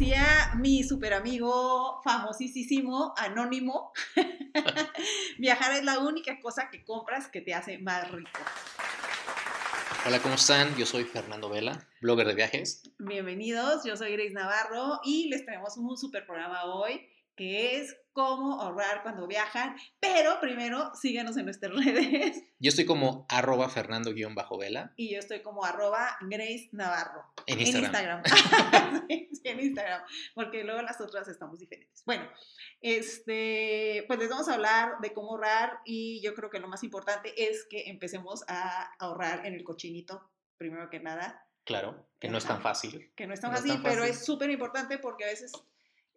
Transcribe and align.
decía 0.00 0.52
mi 0.56 0.82
super 0.82 1.12
amigo 1.12 2.00
famosísimo, 2.02 3.12
anónimo, 3.18 3.92
viajar 5.38 5.76
es 5.76 5.84
la 5.84 5.98
única 5.98 6.40
cosa 6.40 6.70
que 6.70 6.82
compras 6.82 7.28
que 7.28 7.42
te 7.42 7.52
hace 7.52 7.76
más 7.76 8.10
rico. 8.10 8.40
Hola, 10.06 10.18
¿cómo 10.20 10.36
están? 10.36 10.74
Yo 10.76 10.86
soy 10.86 11.04
Fernando 11.04 11.50
Vela, 11.50 11.86
blogger 12.00 12.28
de 12.28 12.34
viajes. 12.34 12.82
Bienvenidos, 12.98 13.84
yo 13.84 13.94
soy 13.94 14.12
Grace 14.12 14.30
Navarro 14.30 15.00
y 15.04 15.28
les 15.28 15.44
traemos 15.44 15.76
un 15.76 15.94
super 15.98 16.24
programa 16.24 16.64
hoy 16.64 17.06
que 17.40 17.78
es 17.78 17.96
cómo 18.12 18.60
ahorrar 18.60 19.02
cuando 19.02 19.26
viajan, 19.26 19.74
pero 19.98 20.38
primero 20.40 20.94
síganos 20.94 21.38
en 21.38 21.46
nuestras 21.46 21.72
redes. 21.84 22.44
Yo 22.58 22.68
estoy 22.68 22.84
como 22.84 23.24
arroba 23.30 23.70
fernando-vela. 23.70 24.92
Y 24.96 25.14
yo 25.14 25.18
estoy 25.18 25.40
como 25.40 25.64
arroba 25.64 26.18
Grace 26.20 26.68
Navarro. 26.72 27.24
En 27.46 27.58
Instagram. 27.58 28.22
En 28.26 28.26
Instagram. 28.26 29.06
sí, 29.08 29.40
en 29.44 29.60
Instagram, 29.60 30.02
porque 30.34 30.64
luego 30.64 30.82
las 30.82 31.00
otras 31.00 31.28
estamos 31.28 31.58
diferentes. 31.58 32.02
Bueno, 32.04 32.28
este, 32.82 34.04
pues 34.06 34.18
les 34.18 34.28
vamos 34.28 34.50
a 34.50 34.54
hablar 34.56 35.00
de 35.00 35.14
cómo 35.14 35.30
ahorrar 35.30 35.78
y 35.86 36.20
yo 36.20 36.34
creo 36.34 36.50
que 36.50 36.60
lo 36.60 36.68
más 36.68 36.84
importante 36.84 37.32
es 37.48 37.64
que 37.70 37.88
empecemos 37.88 38.44
a 38.48 38.92
ahorrar 38.98 39.46
en 39.46 39.54
el 39.54 39.64
cochinito, 39.64 40.30
primero 40.58 40.90
que 40.90 41.00
nada. 41.00 41.46
Claro, 41.64 42.06
que 42.18 42.28
no 42.28 42.36
es 42.36 42.44
tan 42.44 42.60
fácil. 42.60 43.10
Que 43.16 43.26
no 43.26 43.32
es 43.32 43.40
tan, 43.40 43.50
fácil, 43.50 43.80
pero 43.82 44.04
es 44.04 44.26
súper 44.26 44.50
importante 44.50 44.98
porque 44.98 45.24
a 45.24 45.28
veces 45.28 45.52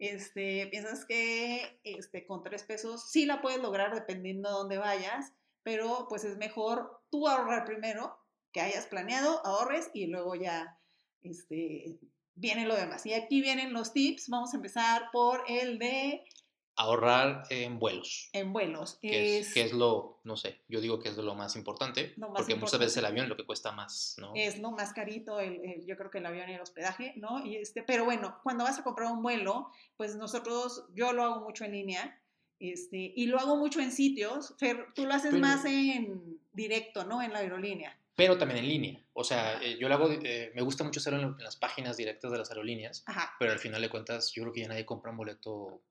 este, 0.08 0.68
piensas 0.68 1.06
que 1.06 1.80
este, 1.84 2.26
con 2.26 2.44
tres 2.44 2.64
pesos 2.64 3.10
sí 3.10 3.26
la 3.26 3.42
puedes 3.42 3.62
lograr 3.62 3.94
dependiendo 3.94 4.50
de 4.50 4.56
dónde 4.56 4.78
vayas, 4.78 5.34
pero 5.64 6.08
pues 6.10 6.24
es 6.24 6.38
mejor 6.38 7.02
tú 7.10 7.28
ahorrar 7.28 7.66
primero, 7.66 8.18
que 8.52 8.62
hayas 8.62 8.86
planeado, 8.86 9.46
ahorres 9.46 9.90
y 9.94 10.08
luego 10.08 10.36
ya 10.36 10.80
este, 11.22 11.98
viene 12.36 12.66
lo 12.66 12.76
demás. 12.76 13.06
Y 13.06 13.14
aquí 13.14 13.42
vienen 13.42 13.74
los 13.74 13.94
tips. 13.94 14.30
Vamos 14.30 14.54
a 14.54 14.58
empezar 14.58 15.10
por 15.12 15.44
el 15.48 15.80
de 15.80 16.24
ahorrar 16.76 17.44
en 17.50 17.80
vuelos. 17.80 18.30
En 18.34 18.52
vuelos. 18.54 18.98
Que 19.02 19.40
es, 19.40 19.54
que 19.54 19.62
es, 19.62 19.74
lo, 19.74 20.20
no 20.24 20.36
sé, 20.38 20.62
yo 20.68 20.82
digo 20.82 21.00
que 21.00 21.10
es 21.10 21.18
lo 21.18 21.36
más 21.36 21.56
importante, 21.56 22.16
porque 22.36 22.56
muchas 22.56 22.80
veces 22.80 22.98
el 22.98 23.06
avión 23.06 23.26
es 23.26 23.30
lo 23.30 23.38
que 23.38 23.46
cuesta 23.46 23.72
más, 23.72 24.16
¿no? 24.20 24.34
Es 24.36 24.60
lo 24.60 24.72
más 24.72 24.94
carito, 24.94 25.40
el, 25.40 25.86
yo 25.86 25.96
creo 25.98 26.10
que 26.10 26.18
el 26.18 26.26
avión 26.26 26.50
y 26.50 26.54
el 26.54 26.62
hospedaje, 26.62 27.14
¿no? 27.18 27.46
Y 27.46 27.58
este, 27.58 27.84
pero 27.84 28.06
bueno, 28.06 28.40
cuando 28.44 28.64
vas 28.64 28.80
a 28.80 28.84
comprar 28.84 29.12
un 29.12 29.22
vuelo, 29.22 29.70
pues 29.98 30.16
nosotros, 30.16 30.86
yo 30.94 31.14
lo 31.14 31.24
hago 31.24 31.42
mucho 31.42 31.66
en 31.66 31.74
línea, 31.74 32.20
este, 32.60 33.14
y 33.16 33.28
lo 33.28 33.40
hago 33.40 33.58
mucho 33.58 33.80
en 33.80 33.92
sitios, 33.92 34.56
Fer, 34.58 34.88
tú 34.96 35.06
lo 35.06 35.14
haces 35.14 35.34
más 35.34 35.66
en 35.66 36.40
directo, 36.54 37.04
¿no? 37.04 37.22
En 37.22 37.34
la 37.34 37.40
aerolínea. 37.40 37.98
Pero 38.16 38.38
también 38.38 38.60
en 38.60 38.70
línea. 38.70 39.04
O 39.14 39.24
sea, 39.24 39.62
eh, 39.62 39.78
yo 39.80 39.90
lo 39.90 39.96
hago, 39.96 40.10
eh, 40.12 40.52
me 40.54 40.62
gusta 40.62 40.84
mucho 40.84 41.00
hacerlo 41.00 41.20
en, 41.20 41.44
las 41.44 41.56
páginas 41.56 41.98
directas 41.98 42.32
de 42.32 42.38
las 42.38 42.50
aerolíneas, 42.50 43.04
Ajá. 43.08 43.34
pero 43.40 43.52
al 43.52 43.60
final 43.60 43.82
de 43.82 43.90
cuentas 43.90 44.32
yo 44.32 44.44
creo 44.44 44.54
que 44.54 44.62
ya 44.62 44.68
nadie 44.68 44.86
compra 44.86 45.12
un 45.12 45.18
boleto 45.18 45.82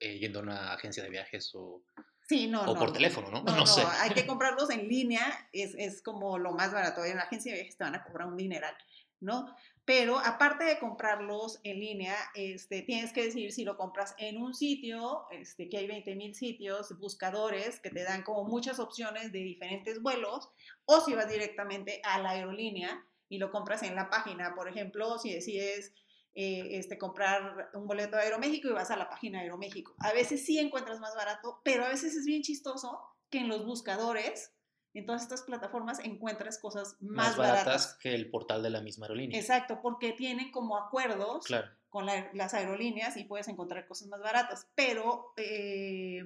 eh, 0.00 0.18
yendo 0.18 0.40
a 0.40 0.42
una 0.42 0.72
agencia 0.72 1.02
de 1.02 1.10
viajes 1.10 1.54
o, 1.54 1.82
sí, 2.26 2.48
no, 2.48 2.62
o 2.62 2.74
no, 2.74 2.74
por 2.74 2.92
teléfono, 2.92 3.30
¿no? 3.30 3.42
No, 3.42 3.56
No, 3.56 3.66
sé. 3.66 3.82
hay 4.00 4.10
que 4.10 4.26
comprarlos 4.26 4.70
en 4.70 4.88
línea, 4.88 5.48
es, 5.52 5.74
es, 5.76 6.02
como 6.02 6.38
lo 6.38 6.52
más 6.52 6.72
barato. 6.72 7.04
En 7.04 7.12
una 7.12 7.22
agencia 7.22 7.52
de 7.52 7.58
viajes 7.58 7.76
te 7.76 7.84
van 7.84 7.94
a 7.94 8.02
cobrar 8.02 8.28
un 8.28 8.36
dineral, 8.36 8.74
¿no? 9.20 9.54
Pero 9.84 10.18
aparte 10.18 10.64
de 10.64 10.78
comprarlos 10.78 11.58
en 11.64 11.80
línea, 11.80 12.14
este, 12.34 12.82
tienes 12.82 13.12
que 13.12 13.24
decidir 13.24 13.50
si 13.50 13.64
lo 13.64 13.76
compras 13.76 14.14
en 14.18 14.40
un 14.40 14.54
sitio, 14.54 15.24
este, 15.32 15.68
que 15.68 15.78
hay 15.78 15.86
20 15.88 16.14
mil 16.14 16.34
sitios, 16.34 16.96
buscadores 16.98 17.80
que 17.80 17.90
te 17.90 18.04
dan 18.04 18.22
como 18.22 18.44
muchas 18.44 18.78
opciones 18.78 19.32
de 19.32 19.40
diferentes 19.40 20.00
vuelos, 20.00 20.48
o 20.84 21.00
si 21.00 21.14
vas 21.14 21.28
directamente 21.28 22.00
a 22.04 22.20
la 22.20 22.30
aerolínea 22.30 23.04
y 23.28 23.38
lo 23.38 23.50
compras 23.50 23.82
en 23.82 23.96
la 23.96 24.10
página. 24.10 24.54
Por 24.54 24.68
ejemplo, 24.68 25.18
si 25.18 25.32
decides 25.32 25.92
eh, 26.34 26.78
este, 26.78 26.96
comprar 26.98 27.70
un 27.74 27.86
boleto 27.86 28.16
de 28.16 28.22
Aeroméxico 28.22 28.68
y 28.68 28.72
vas 28.72 28.90
a 28.90 28.96
la 28.96 29.08
página 29.08 29.38
de 29.38 29.44
Aeroméxico. 29.44 29.94
A 29.98 30.12
veces 30.12 30.44
sí 30.44 30.58
encuentras 30.58 31.00
más 31.00 31.14
barato, 31.14 31.60
pero 31.64 31.84
a 31.84 31.88
veces 31.88 32.14
es 32.14 32.24
bien 32.24 32.42
chistoso 32.42 33.00
que 33.30 33.38
en 33.38 33.48
los 33.48 33.64
buscadores, 33.66 34.52
en 34.94 35.06
todas 35.06 35.22
estas 35.22 35.42
plataformas, 35.42 35.98
encuentras 36.00 36.58
cosas 36.58 36.96
más, 37.00 37.28
más 37.28 37.36
baratas, 37.36 37.96
que 38.02 38.14
el 38.14 38.30
portal 38.30 38.62
de 38.62 38.70
la 38.70 38.80
misma 38.80 39.06
aerolínea. 39.06 39.38
Exacto, 39.38 39.80
porque 39.82 40.12
tienen 40.12 40.50
como 40.50 40.76
acuerdos 40.76 41.44
Claro. 41.46 41.68
con 41.88 42.06
la- 42.06 42.30
las 42.34 42.54
aerolíneas 42.54 43.16
y 43.16 43.24
puedes 43.24 43.48
encontrar 43.48 43.86
cosas 43.86 44.08
más 44.08 44.20
baratas. 44.20 44.68
Pero 44.74 45.32
eh, 45.36 46.24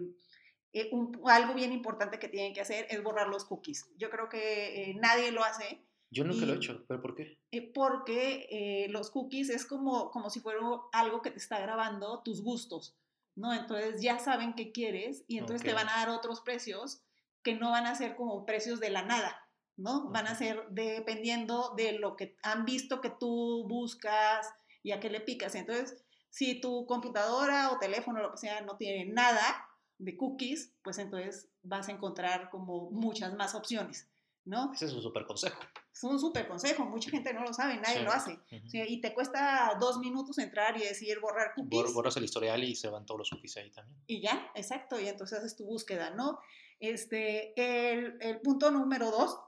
eh, 0.72 0.88
un- 0.92 1.20
algo 1.26 1.54
bien 1.54 1.72
importante 1.72 2.18
que 2.18 2.28
tienen 2.28 2.52
que 2.54 2.60
hacer 2.60 2.86
es 2.90 3.02
borrar 3.02 3.28
los 3.28 3.44
cookies. 3.44 3.86
Yo 3.96 4.10
creo 4.10 4.28
que 4.28 4.90
eh, 4.90 4.94
nadie 4.94 5.30
lo 5.30 5.44
hace. 5.44 5.82
Yo 6.14 6.24
nunca 6.24 6.46
lo 6.46 6.52
he 6.52 6.54
Y- 6.54 6.58
hecho, 6.58 6.84
¿pero 6.86 7.02
por 7.02 7.14
qué? 7.16 7.38
Eh, 7.50 7.72
porque 7.72 8.46
eh, 8.50 8.88
los 8.88 9.10
cookies 9.10 9.50
es 9.50 9.66
como, 9.66 10.10
como 10.10 10.30
si 10.30 10.40
fuera 10.40 10.60
algo 10.92 11.22
que 11.22 11.30
te 11.30 11.38
está 11.38 11.58
grabando 11.60 12.22
tus 12.22 12.42
gustos, 12.42 12.96
¿no? 13.34 13.52
Entonces 13.52 14.00
ya 14.00 14.18
saben 14.18 14.54
qué 14.54 14.70
quieres 14.72 15.24
y 15.26 15.38
entonces 15.38 15.62
te 15.66 15.74
van 15.74 15.88
a 15.88 15.96
dar 15.96 16.10
otros 16.10 16.40
precios 16.40 17.02
que 17.42 17.54
no 17.54 17.70
van 17.70 17.86
a 17.86 17.94
ser 17.94 18.16
como 18.16 18.46
precios 18.46 18.78
de 18.80 18.90
la 18.90 19.02
nada, 19.02 19.48
¿no? 19.76 20.08
Van 20.10 20.26
a 20.28 20.36
ser 20.36 20.66
dependiendo 20.70 21.74
de 21.76 21.98
lo 21.98 22.16
que 22.16 22.36
han 22.42 22.64
visto 22.64 23.00
que 23.00 23.10
tú 23.10 23.66
buscas 23.68 24.46
y 24.82 24.92
a 24.92 25.00
qué 25.00 25.10
le 25.10 25.20
picas. 25.20 25.54
Entonces, 25.56 26.04
si 26.30 26.60
tu 26.60 26.86
computadora 26.86 27.70
o 27.72 27.78
teléfono 27.78 28.20
o 28.20 28.22
lo 28.22 28.30
que 28.32 28.38
sea 28.38 28.60
no 28.62 28.76
tiene 28.76 29.12
nada 29.12 29.68
de 29.98 30.16
cookies, 30.16 30.72
pues 30.82 30.98
entonces 30.98 31.48
vas 31.62 31.88
a 31.88 31.92
encontrar 31.92 32.50
como 32.50 32.90
muchas 32.90 33.34
más 33.34 33.54
opciones, 33.54 34.08
¿no? 34.44 34.72
Ese 34.74 34.86
es 34.86 34.92
un 34.92 35.02
súper 35.02 35.24
consejo. 35.26 35.60
Es 35.92 36.02
un 36.04 36.18
súper 36.18 36.48
consejo, 36.48 36.84
mucha 36.84 37.10
gente 37.10 37.32
no 37.32 37.42
lo 37.42 37.52
sabe, 37.54 37.76
nadie 37.76 37.98
Sí. 37.98 38.04
lo 38.04 38.12
hace. 38.12 38.32
Ujú. 38.32 38.68
Sí, 38.68 38.82
y 38.86 39.00
te 39.00 39.14
cuesta 39.14 39.76
dos 39.80 39.98
minutos 39.98 40.38
entrar 40.38 40.76
y 40.76 40.80
decir 40.80 41.20
borrar 41.20 41.52
cookies 41.54 41.70
Bor- 41.70 41.92
Borras 41.94 42.16
el 42.16 42.24
historial 42.24 42.62
y 42.64 42.74
se 42.76 42.88
van 42.88 43.06
todos 43.06 43.18
los 43.18 43.30
cookies 43.30 43.56
ahí 43.58 43.70
también. 43.70 43.98
y 44.06 44.20
ya, 44.20 44.50
exacto, 44.54 44.98
y 45.00 45.08
entonces 45.08 45.38
haces 45.38 45.56
tu 45.56 45.64
búsqueda, 45.64 46.10
¿no? 46.10 46.38
Este, 46.80 47.52
el, 47.56 48.18
el 48.20 48.40
punto 48.40 48.70
número 48.70 49.10
dos 49.10 49.38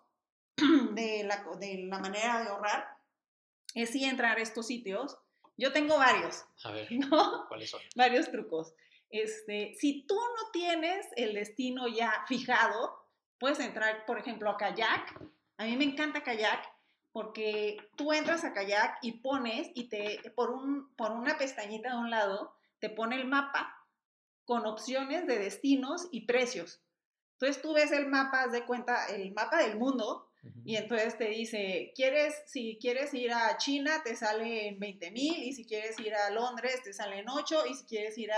de 0.93 1.25
la, 1.25 1.45
de 1.59 1.84
la 1.89 1.99
manera 1.99 2.43
de 2.43 2.49
ahorrar 2.49 2.87
es 3.75 3.91
sí 3.91 4.05
entrar 4.05 4.39
a 4.39 4.43
estos 4.43 4.67
sitios. 4.67 5.19
Yo 5.59 5.73
tengo 5.73 5.99
varios, 5.99 6.45
A 6.65 6.71
ver, 6.71 6.89
¿no? 6.93 7.47
¿cuáles 7.49 7.71
son? 7.71 7.81
varios 7.97 8.31
trucos. 8.31 8.73
Este, 9.11 9.75
si 9.78 10.07
tú 10.07 10.15
no 10.15 10.51
tienes 10.53 11.07
el 11.17 11.34
destino 11.34 11.87
ya 11.89 12.25
fijado, 12.28 13.06
puedes 13.38 13.60
entrar, 13.60 14.04
por 14.06 14.19
ejemplo, 14.19 14.50
a 14.50 14.56
Kayak. 14.56 15.20
A 15.58 15.64
mí 15.64 15.76
me 15.76 15.84
encanta 15.84 16.22
Kayak 16.22 16.69
porque 17.12 17.78
tú 17.97 18.12
entras 18.12 18.44
a 18.44 18.52
Kayak 18.52 18.98
y 19.02 19.12
pones 19.20 19.70
y 19.74 19.88
te 19.88 20.20
por 20.34 20.50
un 20.50 20.94
por 20.97 21.12
una 21.12 21.38
pestañita 21.38 21.91
de 21.91 21.98
un 21.98 22.10
lado 22.10 22.54
te 22.78 22.91
pone 22.91 23.16
el 23.16 23.26
mapa 23.26 23.74
con 24.44 24.66
opciones 24.66 25.26
de 25.26 25.38
destinos 25.38 26.08
y 26.12 26.26
precios. 26.26 26.82
Entonces 27.32 27.62
tú 27.62 27.74
ves 27.74 27.91
el 27.92 28.06
mapa, 28.06 28.48
de 28.48 28.64
cuenta, 28.64 29.06
el 29.06 29.32
mapa 29.32 29.58
del 29.58 29.76
mundo 29.76 30.26
y 30.64 30.76
entonces 30.76 31.16
te 31.18 31.28
dice, 31.28 31.92
quieres, 31.94 32.42
si 32.47 32.78
quieres 32.80 33.12
ir 33.14 33.32
a 33.32 33.56
China, 33.58 34.03
te 34.04 34.16
sale 34.16 34.68
en 34.68 34.78
20 34.78 35.10
mil, 35.10 35.42
y 35.42 35.53
si 35.53 35.64
quieres 35.64 35.98
ir 36.00 36.14
a 36.14 36.30
Londres, 36.30 36.82
te 36.82 36.92
sale 36.92 37.18
en 37.18 37.28
8, 37.28 37.66
y 37.68 37.74
si 37.74 37.84
quieres 37.84 38.16
ir 38.18 38.32
a... 38.32 38.36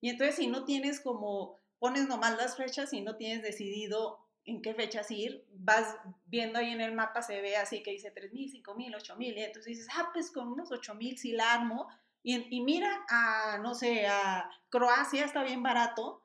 Y 0.00 0.10
entonces 0.10 0.36
si 0.36 0.46
no 0.46 0.64
tienes 0.64 1.00
como, 1.00 1.56
pones 1.78 2.06
nomás 2.06 2.36
las 2.36 2.56
fechas 2.56 2.92
y 2.92 3.00
no 3.00 3.16
tienes 3.16 3.42
decidido 3.42 4.27
en 4.48 4.62
qué 4.62 4.74
fechas 4.74 5.10
ir, 5.10 5.46
vas 5.52 5.96
viendo 6.26 6.58
ahí 6.58 6.70
en 6.70 6.80
el 6.80 6.94
mapa, 6.94 7.22
se 7.22 7.40
ve 7.40 7.56
así 7.56 7.82
que 7.82 7.92
dice 7.92 8.10
3 8.10 8.32
mil, 8.32 8.50
5 8.50 8.74
mil, 8.74 8.94
8 8.94 9.16
mil, 9.16 9.36
y 9.36 9.42
entonces 9.42 9.76
dices, 9.76 9.88
ah, 9.94 10.10
pues 10.12 10.30
con 10.30 10.48
unos 10.48 10.72
8 10.72 10.94
mil 10.94 11.18
sí 11.18 11.32
la 11.32 11.52
armo, 11.52 11.88
y, 12.22 12.46
y 12.56 12.60
mira 12.62 13.04
a, 13.08 13.58
no 13.62 13.74
sé, 13.74 14.06
a 14.06 14.50
Croacia 14.70 15.24
está 15.24 15.42
bien 15.44 15.62
barato, 15.62 16.24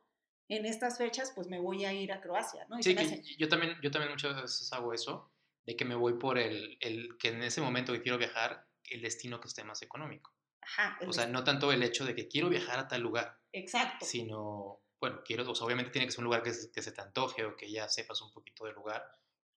en 0.49 0.65
estas 0.65 0.97
fechas, 0.97 1.31
pues 1.35 1.47
me 1.47 1.59
voy 1.59 1.85
a 1.85 1.93
ir 1.93 2.11
a 2.11 2.21
Croacia, 2.21 2.65
¿no? 2.69 2.77
Y 2.79 2.83
Sí, 2.83 2.95
hace- 2.97 3.23
yo 3.37 3.47
también, 3.49 3.77
yo 3.81 3.91
también 3.91 4.11
muchas 4.11 4.35
veces 4.41 4.71
hago 4.73 4.93
eso, 4.93 5.31
de 5.65 5.75
que 5.75 5.85
me 5.85 5.95
voy 5.95 6.13
por 6.19 6.37
el, 6.37 6.77
el 6.81 7.17
que 7.17 7.29
en 7.29 7.41
ese 7.43 7.61
momento 7.61 7.93
que 7.93 8.01
quiero 8.01 8.17
viajar, 8.17 8.67
el 8.89 9.01
destino 9.01 9.39
que 9.39 9.47
esté 9.47 9.63
más 9.63 9.81
económico. 9.81 10.33
Ajá, 10.61 10.97
O 11.07 11.11
sea, 11.13 11.27
no 11.27 11.43
tanto 11.43 11.71
el 11.71 11.83
hecho 11.83 12.05
de 12.05 12.15
que 12.15 12.27
quiero 12.27 12.49
viajar 12.49 12.79
a 12.79 12.87
tal 12.87 13.01
lugar, 13.01 13.39
Exacto. 13.53 14.05
sino, 14.05 14.82
bueno, 15.03 15.21
quiero, 15.25 15.49
o 15.51 15.53
sea, 15.53 15.65
obviamente 15.65 15.91
tiene 15.91 16.05
que 16.05 16.11
ser 16.11 16.19
un 16.19 16.25
lugar 16.25 16.43
que, 16.43 16.53
se- 16.53 16.71
que 16.71 16.81
se 16.81 16.93
te 16.93 17.01
antoje 17.01 17.43
o 17.43 17.57
que 17.57 17.69
ya 17.69 17.89
sepas 17.89 18.21
un 18.21 18.31
poquito 18.31 18.63
del 18.65 18.73
lugar, 18.75 19.03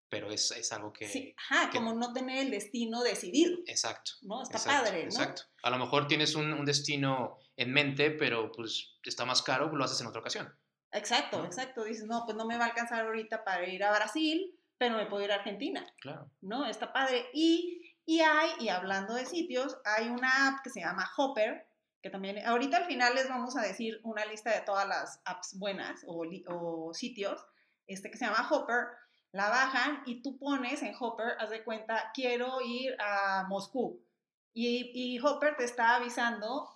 pero 0.09 0.31
es, 0.33 0.51
es 0.51 0.73
algo 0.73 0.93
que... 0.93 1.07
Sí, 1.09 1.35
ajá, 1.39 1.71
que- 1.71 1.79
como 1.79 1.95
no 1.95 2.13
tener 2.13 2.39
el 2.39 2.51
destino 2.51 3.03
decidido, 3.03 3.59
Exacto. 3.67 4.13
¿no? 4.23 4.43
Está 4.43 4.59
exacto, 4.59 4.85
padre, 4.85 4.99
¿no? 5.05 5.09
Exacto. 5.11 5.43
A 5.63 5.71
lo 5.71 5.79
mejor 5.79 6.09
tienes 6.09 6.35
un, 6.35 6.53
un 6.53 6.65
destino 6.65 7.39
en 7.57 7.73
mente, 7.73 8.11
pero 8.11 8.51
pues 8.51 8.97
está 9.05 9.25
más 9.25 9.41
caro, 9.43 9.75
lo 9.75 9.85
haces 9.85 10.01
en 10.01 10.09
otra 10.09 10.21
ocasión. 10.21 10.53
Exacto, 10.93 11.39
¿no? 11.39 11.45
exacto. 11.47 11.85
Dices, 11.85 12.07
no, 12.07 12.25
pues 12.25 12.37
no 12.37 12.45
me 12.45 12.57
va 12.59 12.65
a 12.65 12.69
alcanzar 12.69 13.05
ahorita 13.07 13.45
para 13.45 13.69
ir 13.69 13.85
a 13.85 13.93
Brasil, 13.97 14.59
pero 14.79 14.97
me 14.97 15.07
puedo 15.07 15.25
ir 15.25 15.31
a 15.33 15.37
Argentina, 15.37 15.87
Claro. 16.01 16.29
¿no? 16.41 16.67
Está 16.67 16.93
padre. 16.93 17.29
Y, 17.33 17.95
y 18.05 18.21
hay, 18.21 18.51
y 18.61 18.69
hablando 18.69 19.15
de 19.15 19.27
sitios, 19.27 19.77
hay 19.85 20.09
una 20.09 20.49
app 20.49 20.63
que 20.65 20.71
se 20.71 20.81
llama 20.81 21.09
Hopper, 21.17 21.69
que 22.07 22.11
también, 22.11 22.39
ahorita 22.47 22.77
al 22.77 22.85
final 22.85 23.17
les 23.17 23.29
vamos 23.29 23.57
a 23.57 23.63
decir 23.63 24.01
una 24.05 24.25
lista 24.25 24.51
de 24.51 24.61
todas 24.61 24.87
las 24.87 25.21
apps 25.25 25.59
buenas 25.59 26.05
o, 26.07 26.25
o 26.49 26.95
sitios, 26.95 27.45
este 27.89 28.13
que 28.13 28.17
se 28.17 28.27
llama 28.27 28.49
Hopper, 28.49 28.87
la 29.33 29.49
bajan 29.49 30.03
y 30.07 30.23
tú 30.23 30.39
pones 30.39 30.85
en 30.85 30.95
Hopper, 30.99 31.35
haz 31.41 31.51
de 31.51 31.65
cuenta, 31.65 32.13
quiero 32.15 32.61
ir 32.65 32.97
a 33.01 33.45
Moscú. 33.49 34.01
Y, 34.55 34.93
y 34.95 35.19
Hopper 35.19 35.57
te 35.57 35.65
está 35.65 35.97
avisando 35.97 36.71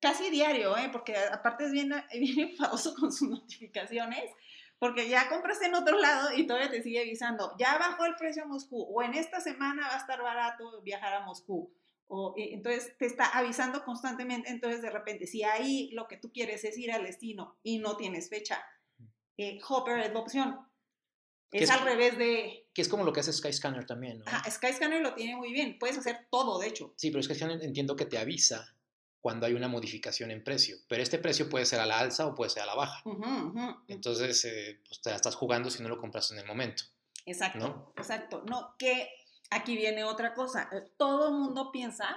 casi 0.00 0.30
diario, 0.30 0.76
¿eh? 0.78 0.88
porque 0.92 1.16
aparte 1.16 1.64
es 1.64 1.72
bien, 1.72 1.92
bien 2.12 2.50
enfadoso 2.50 2.94
con 2.94 3.12
sus 3.12 3.28
notificaciones, 3.28 4.30
porque 4.78 5.08
ya 5.08 5.28
compraste 5.28 5.66
en 5.66 5.74
otro 5.74 5.98
lado 5.98 6.32
y 6.32 6.46
todavía 6.46 6.70
te 6.70 6.82
sigue 6.82 7.00
avisando, 7.00 7.56
ya 7.58 7.76
bajó 7.76 8.04
el 8.04 8.14
precio 8.14 8.44
a 8.44 8.46
Moscú, 8.46 8.82
o 8.82 9.02
en 9.02 9.14
esta 9.14 9.40
semana 9.40 9.88
va 9.88 9.94
a 9.94 9.98
estar 9.98 10.22
barato 10.22 10.80
viajar 10.82 11.12
a 11.12 11.26
Moscú. 11.26 11.74
O, 12.08 12.34
entonces 12.36 12.96
te 12.98 13.06
está 13.06 13.26
avisando 13.36 13.84
constantemente, 13.84 14.48
entonces 14.50 14.80
de 14.80 14.90
repente, 14.90 15.26
si 15.26 15.42
ahí 15.42 15.90
lo 15.92 16.06
que 16.06 16.16
tú 16.16 16.30
quieres 16.32 16.64
es 16.64 16.78
ir 16.78 16.92
al 16.92 17.04
destino 17.04 17.58
y 17.62 17.78
no 17.78 17.96
tienes 17.96 18.28
fecha, 18.28 18.64
eh, 19.36 19.58
Hopper 19.68 19.98
es 19.98 20.12
la 20.12 20.20
opción. 20.20 20.58
Es, 21.52 21.70
al 21.70 21.84
revés 21.84 22.18
de... 22.18 22.68
Que 22.74 22.82
es 22.82 22.88
como 22.88 23.04
lo 23.04 23.12
que 23.12 23.20
hace 23.20 23.32
Skyscanner 23.32 23.86
también, 23.86 24.18
¿no? 24.18 24.24
Ah, 24.26 24.48
Skyscanner 24.50 25.00
lo 25.00 25.14
tiene 25.14 25.36
muy 25.36 25.52
bien, 25.52 25.78
puedes 25.78 25.96
hacer 25.96 26.26
todo, 26.30 26.58
de 26.58 26.68
hecho. 26.68 26.92
Sí, 26.96 27.10
pero 27.10 27.22
Skyscanner 27.22 27.62
entiendo 27.62 27.96
que 27.96 28.04
te 28.04 28.18
avisa 28.18 28.76
cuando 29.20 29.46
hay 29.46 29.54
una 29.54 29.66
modificación 29.66 30.30
en 30.30 30.44
precio, 30.44 30.76
pero 30.88 31.02
este 31.02 31.18
precio 31.18 31.48
puede 31.48 31.66
ser 31.66 31.80
a 31.80 31.86
la 31.86 31.98
alza 31.98 32.26
o 32.26 32.34
puede 32.34 32.50
ser 32.50 32.62
a 32.62 32.66
la 32.66 32.74
baja. 32.76 33.02
Entonces, 33.88 34.44
eh, 34.44 34.80
pues 34.86 35.00
te 35.00 35.10
la 35.10 35.16
estás 35.16 35.34
jugando 35.34 35.70
si 35.70 35.82
no 35.82 35.88
lo 35.88 35.98
compras 35.98 36.30
en 36.30 36.38
el 36.38 36.46
momento. 36.46 36.84
Exacto, 37.24 37.58
¿no? 37.58 37.92
exacto. 37.96 38.44
No, 38.46 38.76
que 38.78 39.08
aquí 39.50 39.76
viene 39.76 40.04
otra 40.04 40.34
cosa. 40.34 40.68
Eh, 40.72 40.92
todo 40.96 41.28
el 41.28 41.34
mundo 41.34 41.70
piensa 41.72 42.16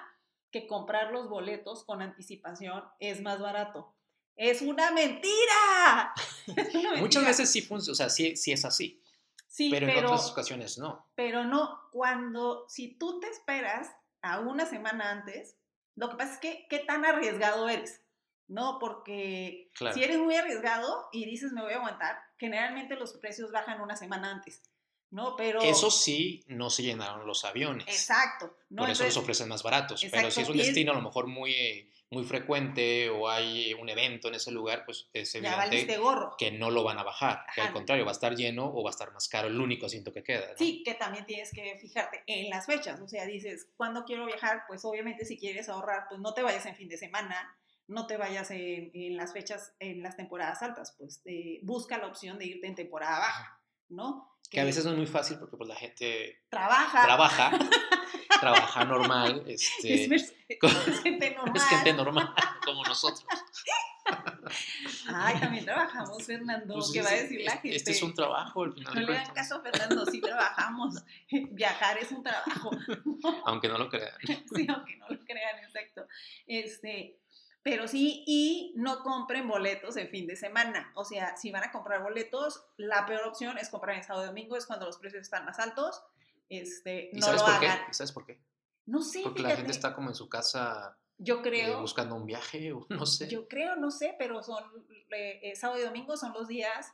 que 0.52 0.68
comprar 0.68 1.12
los 1.12 1.30
boletos 1.30 1.84
con 1.84 2.02
anticipación 2.02 2.84
es 3.00 3.22
más 3.22 3.40
barato. 3.40 3.96
¡Es 4.36 4.62
una 4.62 4.92
mentira! 4.92 6.14
Muchas 7.00 7.26
veces 7.26 7.52
sí 7.52 7.62
funciona, 7.62 7.94
o 7.94 7.96
sea, 7.96 8.10
sí, 8.10 8.36
sí 8.36 8.52
es 8.52 8.66
así. 8.66 9.02
Sí, 9.48 9.70
pero, 9.72 9.88
en 9.88 10.06
otras 10.06 10.30
ocasiones 10.30 10.78
no. 10.78 11.08
Pero 11.16 11.44
no, 11.44 11.90
cuando, 11.92 12.66
si 12.70 12.98
tú 12.98 13.20
te 13.20 13.28
esperas 13.28 13.90
a 14.22 14.40
una 14.40 14.66
semana 14.66 15.12
antes, 15.12 15.58
lo 15.96 16.10
que 16.10 16.18
pasa 16.18 16.34
es 16.34 16.40
que, 16.40 16.68
¿qué 16.70 16.80
tan 16.80 17.04
arriesgado 17.04 17.68
eres? 17.68 18.02
¿No? 18.48 18.80
Porque 18.80 19.72
si 19.94 20.04
eres 20.04 20.20
muy 20.20 20.36
arriesgado 20.36 21.10
y 21.12 21.26
dices 21.26 21.52
me 21.52 21.62
voy 21.62 21.74
a 21.74 21.78
aguantar, 21.78 22.18
generalmente 22.38 22.96
los 22.96 23.14
precios 23.14 23.52
bajan 23.52 23.82
una 23.82 23.96
semana 23.96 24.32
antes. 24.32 24.64
¿No? 25.12 25.36
Pero... 25.36 25.62
Eso 25.62 25.90
sí, 25.90 26.44
no 26.48 26.70
se 26.70 26.84
llenaron 26.84 27.26
los 27.26 27.46
aviones. 27.46 27.88
Exacto. 27.88 28.56
Por 28.76 28.90
eso 28.90 29.04
los 29.04 29.18
ofrecen 29.18 29.50
más 29.50 29.64
baratos. 29.64 30.06
Pero 30.12 30.32
si 30.32 30.42
es 30.42 30.50
un 30.50 30.58
destino 30.58 30.92
a 30.92 30.96
lo 30.96 31.02
mejor 31.02 31.28
muy, 31.28 31.90
muy 32.12 32.24
frecuente 32.24 33.10
o 33.10 33.30
hay 33.30 33.74
un 33.74 33.90
evento 33.90 34.28
en 34.28 34.36
ese 34.36 34.52
lugar, 34.52 34.84
pues 34.86 35.10
es 35.14 35.34
evidente 35.36 35.98
gorro. 35.98 36.36
que 36.38 36.52
no 36.52 36.72
lo 36.72 36.84
van 36.84 36.98
a 36.98 37.04
bajar. 37.04 37.46
Que 37.54 37.62
al 37.62 37.74
contrario, 37.74 38.06
va 38.06 38.12
a 38.12 38.14
estar 38.14 38.36
lleno 38.36 38.66
o 38.66 38.84
va 38.84 38.90
a 38.90 38.92
estar 38.92 39.12
más 39.12 39.28
caro 39.28 39.48
el 39.48 39.60
único 39.60 39.86
asiento 39.86 40.12
que 40.12 40.24
queda. 40.24 40.56
Sí, 40.58 40.84
que 40.84 40.96
también 40.96 41.26
tienes 41.26 41.52
que 41.52 41.78
fijarte 41.80 42.24
en 42.28 42.50
las 42.50 42.66
fechas. 42.66 43.00
O 43.02 43.08
sea, 43.08 43.26
dices, 43.26 43.68
¿cuándo 43.78 44.06
quiero 44.06 44.26
viajar? 44.26 44.64
Pues 44.68 44.86
obviamente 44.86 45.26
si 45.26 45.38
quieres 45.38 45.70
ahorrar, 45.70 46.06
pues 46.10 46.20
no 46.20 46.34
te 46.34 46.42
vayas 46.42 46.66
en 46.66 46.76
fin 46.76 46.90
de 46.90 46.98
semana, 46.98 47.56
no 47.88 48.06
te 48.06 48.18
vayas 48.18 48.52
en, 48.52 49.18
las 49.18 49.34
fechas, 49.34 49.74
en 49.80 50.04
las 50.04 50.16
temporadas 50.16 50.62
altas, 50.62 50.96
pues 50.98 51.22
eh, 51.26 51.60
busca 51.64 51.98
la 51.98 52.08
opción 52.08 52.38
de 52.38 52.46
irte 52.46 52.68
en 52.68 52.76
temporada 52.76 53.20
baja, 53.20 53.62
¿no? 53.90 54.29
Que 54.50 54.60
a 54.60 54.64
veces 54.64 54.84
no 54.84 54.92
es 54.92 54.98
muy 54.98 55.06
fácil 55.06 55.38
porque 55.38 55.58
pues 55.58 55.70
la 55.70 55.76
gente 55.76 56.42
trabaja. 56.50 57.04
Trabaja. 57.04 57.52
trabaja 58.40 58.86
normal. 58.86 59.44
Este, 59.48 60.06
es, 60.16 60.34
gente 61.04 61.36
normal. 61.36 61.56
Es 61.56 61.64
gente 61.66 61.94
normal, 61.94 62.34
como 62.66 62.84
nosotros. 62.84 63.26
Ay, 65.08 65.40
también 65.40 65.66
trabajamos, 65.66 66.24
Fernando. 66.24 66.74
Pues 66.74 66.92
¿Qué 66.92 67.02
va 67.02 67.10
a 67.10 67.14
decir 67.14 67.42
la 67.44 67.52
gente? 67.54 67.76
Este 67.76 67.92
es 67.92 68.02
un 68.02 68.14
trabajo, 68.14 68.64
al 68.64 68.74
final. 68.74 68.96
No 68.96 69.02
le 69.02 69.18
hagan 69.18 69.34
caso 69.34 69.56
a 69.56 69.62
Fernando, 69.62 70.06
sí 70.06 70.22
trabajamos. 70.22 70.96
Viajar 71.52 71.98
es 71.98 72.12
un 72.12 72.24
trabajo. 72.24 72.72
Aunque 73.46 73.68
no 73.68 73.78
lo 73.78 73.90
crean. 73.90 74.14
Sí, 74.56 74.68
aunque 74.68 74.98
no 74.98 75.08
lo 75.10 75.20
crean, 75.26 75.60
exacto. 75.64 76.08
Este, 76.48 77.18
pero 77.64 77.88
sí, 77.88 78.24
y 78.26 78.74
no 78.78 79.04
compren 79.04 79.48
boletos 79.48 79.98
en 79.98 80.10
fin 80.10 80.28
de 80.28 80.36
semana. 80.36 80.92
O 80.96 81.04
sea, 81.04 81.36
si 81.36 81.52
van 81.52 81.64
a 81.64 81.72
comprar 81.72 82.02
boletos, 82.02 82.66
la 82.78 83.06
peor 83.06 83.28
opción 83.28 83.58
es 83.58 83.70
comprar 83.70 83.98
en 83.98 84.04
sábado 84.04 84.26
y 84.26 84.28
domingo, 84.28 84.56
es 84.56 84.66
cuando 84.66 84.86
los 84.86 84.98
precios 84.98 85.22
están 85.24 85.46
más 85.46 85.60
altos. 85.60 86.02
Este, 86.48 87.10
¿Y 87.14 87.20
no 87.20 87.26
sabes 87.26 87.42
lo 87.42 87.48
por 87.48 87.56
hagan. 87.56 87.86
qué? 87.88 87.94
sabes 87.94 88.12
por 88.12 88.26
qué? 88.26 88.42
No 88.86 89.02
sé. 89.02 89.22
Porque 89.24 89.42
la 89.42 89.56
gente 89.56 89.72
está 89.72 89.94
como 89.94 90.10
en 90.10 90.16
su 90.16 90.30
casa. 90.30 90.98
Yo 91.18 91.42
creo. 91.42 91.82
buscando 91.82 92.16
un 92.16 92.26
viaje 92.26 92.72
o 92.72 92.86
no 92.90 93.06
sé. 93.06 93.28
Yo 93.28 93.48
creo, 93.48 93.76
no 93.76 93.92
sé, 93.92 94.16
pero 94.18 94.42
son 94.42 94.64
eh, 95.12 95.54
sábado 95.56 95.82
y 95.82 95.84
domingo 95.84 96.16
son 96.16 96.34
los 96.34 96.48
días 96.48 96.94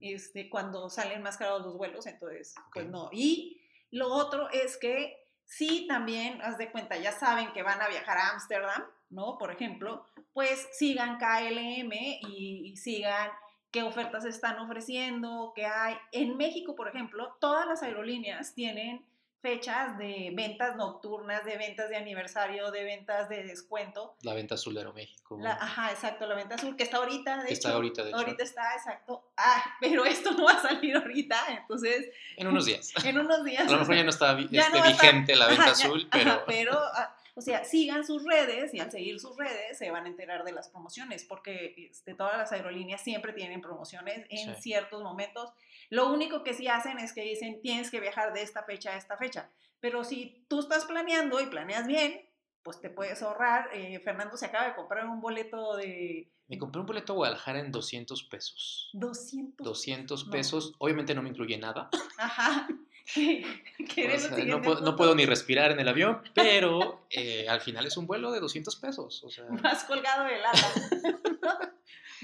este, 0.00 0.50
cuando 0.50 0.90
salen 0.90 1.22
más 1.22 1.36
caros 1.36 1.62
los 1.62 1.76
vuelos, 1.76 2.06
entonces, 2.06 2.54
pues 2.74 2.86
no. 2.86 3.08
Y 3.12 3.62
lo 3.90 4.08
otro 4.08 4.50
es 4.50 4.76
que 4.76 5.16
sí, 5.44 5.86
también, 5.88 6.40
haz 6.42 6.58
de 6.58 6.70
cuenta, 6.70 6.96
ya 6.96 7.12
saben 7.12 7.52
que 7.52 7.62
van 7.62 7.80
a 7.80 7.88
viajar 7.88 8.18
a 8.18 8.30
Ámsterdam, 8.30 8.84
¿no? 9.12 9.38
Por 9.38 9.52
ejemplo, 9.52 10.04
pues 10.32 10.68
sigan 10.72 11.18
KLM 11.18 11.92
y, 12.28 12.74
sigan 12.76 13.30
qué 13.70 13.82
ofertas 13.82 14.24
están 14.24 14.58
ofreciendo, 14.58 15.52
qué 15.54 15.66
hay. 15.66 15.96
En 16.10 16.36
México, 16.36 16.74
por 16.74 16.88
ejemplo, 16.88 17.36
todas 17.40 17.66
las 17.66 17.82
aerolíneas 17.82 18.54
tienen 18.54 19.04
fechas 19.40 19.98
de 19.98 20.30
ventas 20.34 20.76
nocturnas, 20.76 21.44
de 21.44 21.58
ventas 21.58 21.88
de 21.88 21.96
aniversario, 21.96 22.70
de 22.70 22.84
ventas 22.84 23.28
de 23.28 23.42
descuento. 23.42 24.14
La 24.22 24.34
venta 24.34 24.54
azul 24.54 24.72
de 24.72 24.80
Aeroméxico. 24.80 25.40
ajá, 25.44 25.90
exacto, 25.90 26.26
la 26.26 26.36
venta 26.36 26.54
azul 26.54 26.76
que 26.76 26.84
está 26.84 26.98
ahorita, 26.98 27.38
de 27.38 27.44
hecho. 27.44 27.52
Está 27.52 27.72
ahorita, 27.72 28.04
de 28.04 28.10
hecho. 28.10 28.18
Ahorita 28.18 28.44
está, 28.44 28.74
exacto. 28.76 29.32
Ah, 29.36 29.76
pero 29.80 30.04
esto 30.04 30.30
no 30.32 30.44
va 30.44 30.52
a 30.52 30.62
salir 30.62 30.96
ahorita, 30.96 31.36
entonces. 31.48 32.08
En 32.36 32.46
unos 32.46 32.66
días. 32.66 32.92
en 33.04 33.18
unos 33.18 33.44
días. 33.44 33.66
A 33.66 33.72
lo 33.72 33.80
mejor 33.80 33.96
ya 33.96 34.04
no 34.04 34.10
está 34.10 34.38
este, 34.38 34.82
vigente 34.82 35.34
la 35.34 35.48
venta 35.48 35.72
azul, 35.72 36.08
pero. 36.10 36.44
pero 36.46 36.78
ah, 36.78 37.16
o 37.34 37.40
sea, 37.40 37.64
sigan 37.64 38.04
sus 38.04 38.24
redes 38.24 38.74
y 38.74 38.80
al 38.80 38.90
seguir 38.90 39.18
sus 39.18 39.36
redes 39.36 39.78
se 39.78 39.90
van 39.90 40.04
a 40.04 40.08
enterar 40.08 40.44
de 40.44 40.52
las 40.52 40.68
promociones, 40.68 41.24
porque 41.24 41.74
este, 41.90 42.14
todas 42.14 42.36
las 42.36 42.52
aerolíneas 42.52 43.00
siempre 43.00 43.32
tienen 43.32 43.62
promociones 43.62 44.26
en 44.28 44.54
ciertos 44.56 45.02
momentos. 45.02 45.50
Lo 45.88 46.12
único 46.12 46.42
que 46.42 46.52
sí 46.52 46.68
hacen 46.68 46.98
es 46.98 47.12
que 47.12 47.22
dicen, 47.22 47.60
tienes 47.62 47.90
que 47.90 48.00
viajar 48.00 48.34
de 48.34 48.42
esta 48.42 48.64
fecha 48.64 48.92
a 48.92 48.96
esta 48.98 49.16
fecha. 49.16 49.50
Pero 49.80 50.04
si 50.04 50.44
tú 50.48 50.60
estás 50.60 50.84
planeando 50.84 51.40
y 51.40 51.46
planeas 51.46 51.86
bien, 51.86 52.20
pues 52.62 52.80
te 52.80 52.90
puedes 52.90 53.22
ahorrar. 53.22 53.70
Eh, 53.72 53.98
Fernando 54.00 54.36
se 54.36 54.46
acaba 54.46 54.66
de 54.66 54.74
comprar 54.74 55.06
un 55.06 55.20
boleto 55.20 55.76
de... 55.76 56.30
Me 56.48 56.58
compré 56.58 56.80
un 56.80 56.86
boleto 56.86 57.14
a 57.14 57.16
Guadalajara 57.16 57.60
en 57.60 57.72
200 57.72 58.24
pesos. 58.24 58.90
200. 58.92 59.64
200 59.64 60.24
pesos. 60.26 60.74
Obviamente 60.78 61.14
no 61.14 61.22
me 61.22 61.30
incluye 61.30 61.56
nada. 61.56 61.88
Ajá. 62.18 62.68
no, 64.82 64.96
puedo, 64.96 65.14
ni 65.14 65.26
respirar 65.26 65.70
en 65.72 65.80
el 65.80 65.88
avión, 65.88 66.22
pero 66.34 67.06
eh, 67.10 67.46
al 67.48 67.60
final 67.60 67.86
es 67.86 67.96
un 67.96 68.06
vuelo 68.06 68.30
de 68.32 68.40
200 68.40 68.76
pesos. 68.76 69.22
O 69.24 69.30
sea... 69.30 69.44
Vas 69.50 69.84
colgado 69.84 70.24
de 70.24 70.36
ala. 70.36 70.52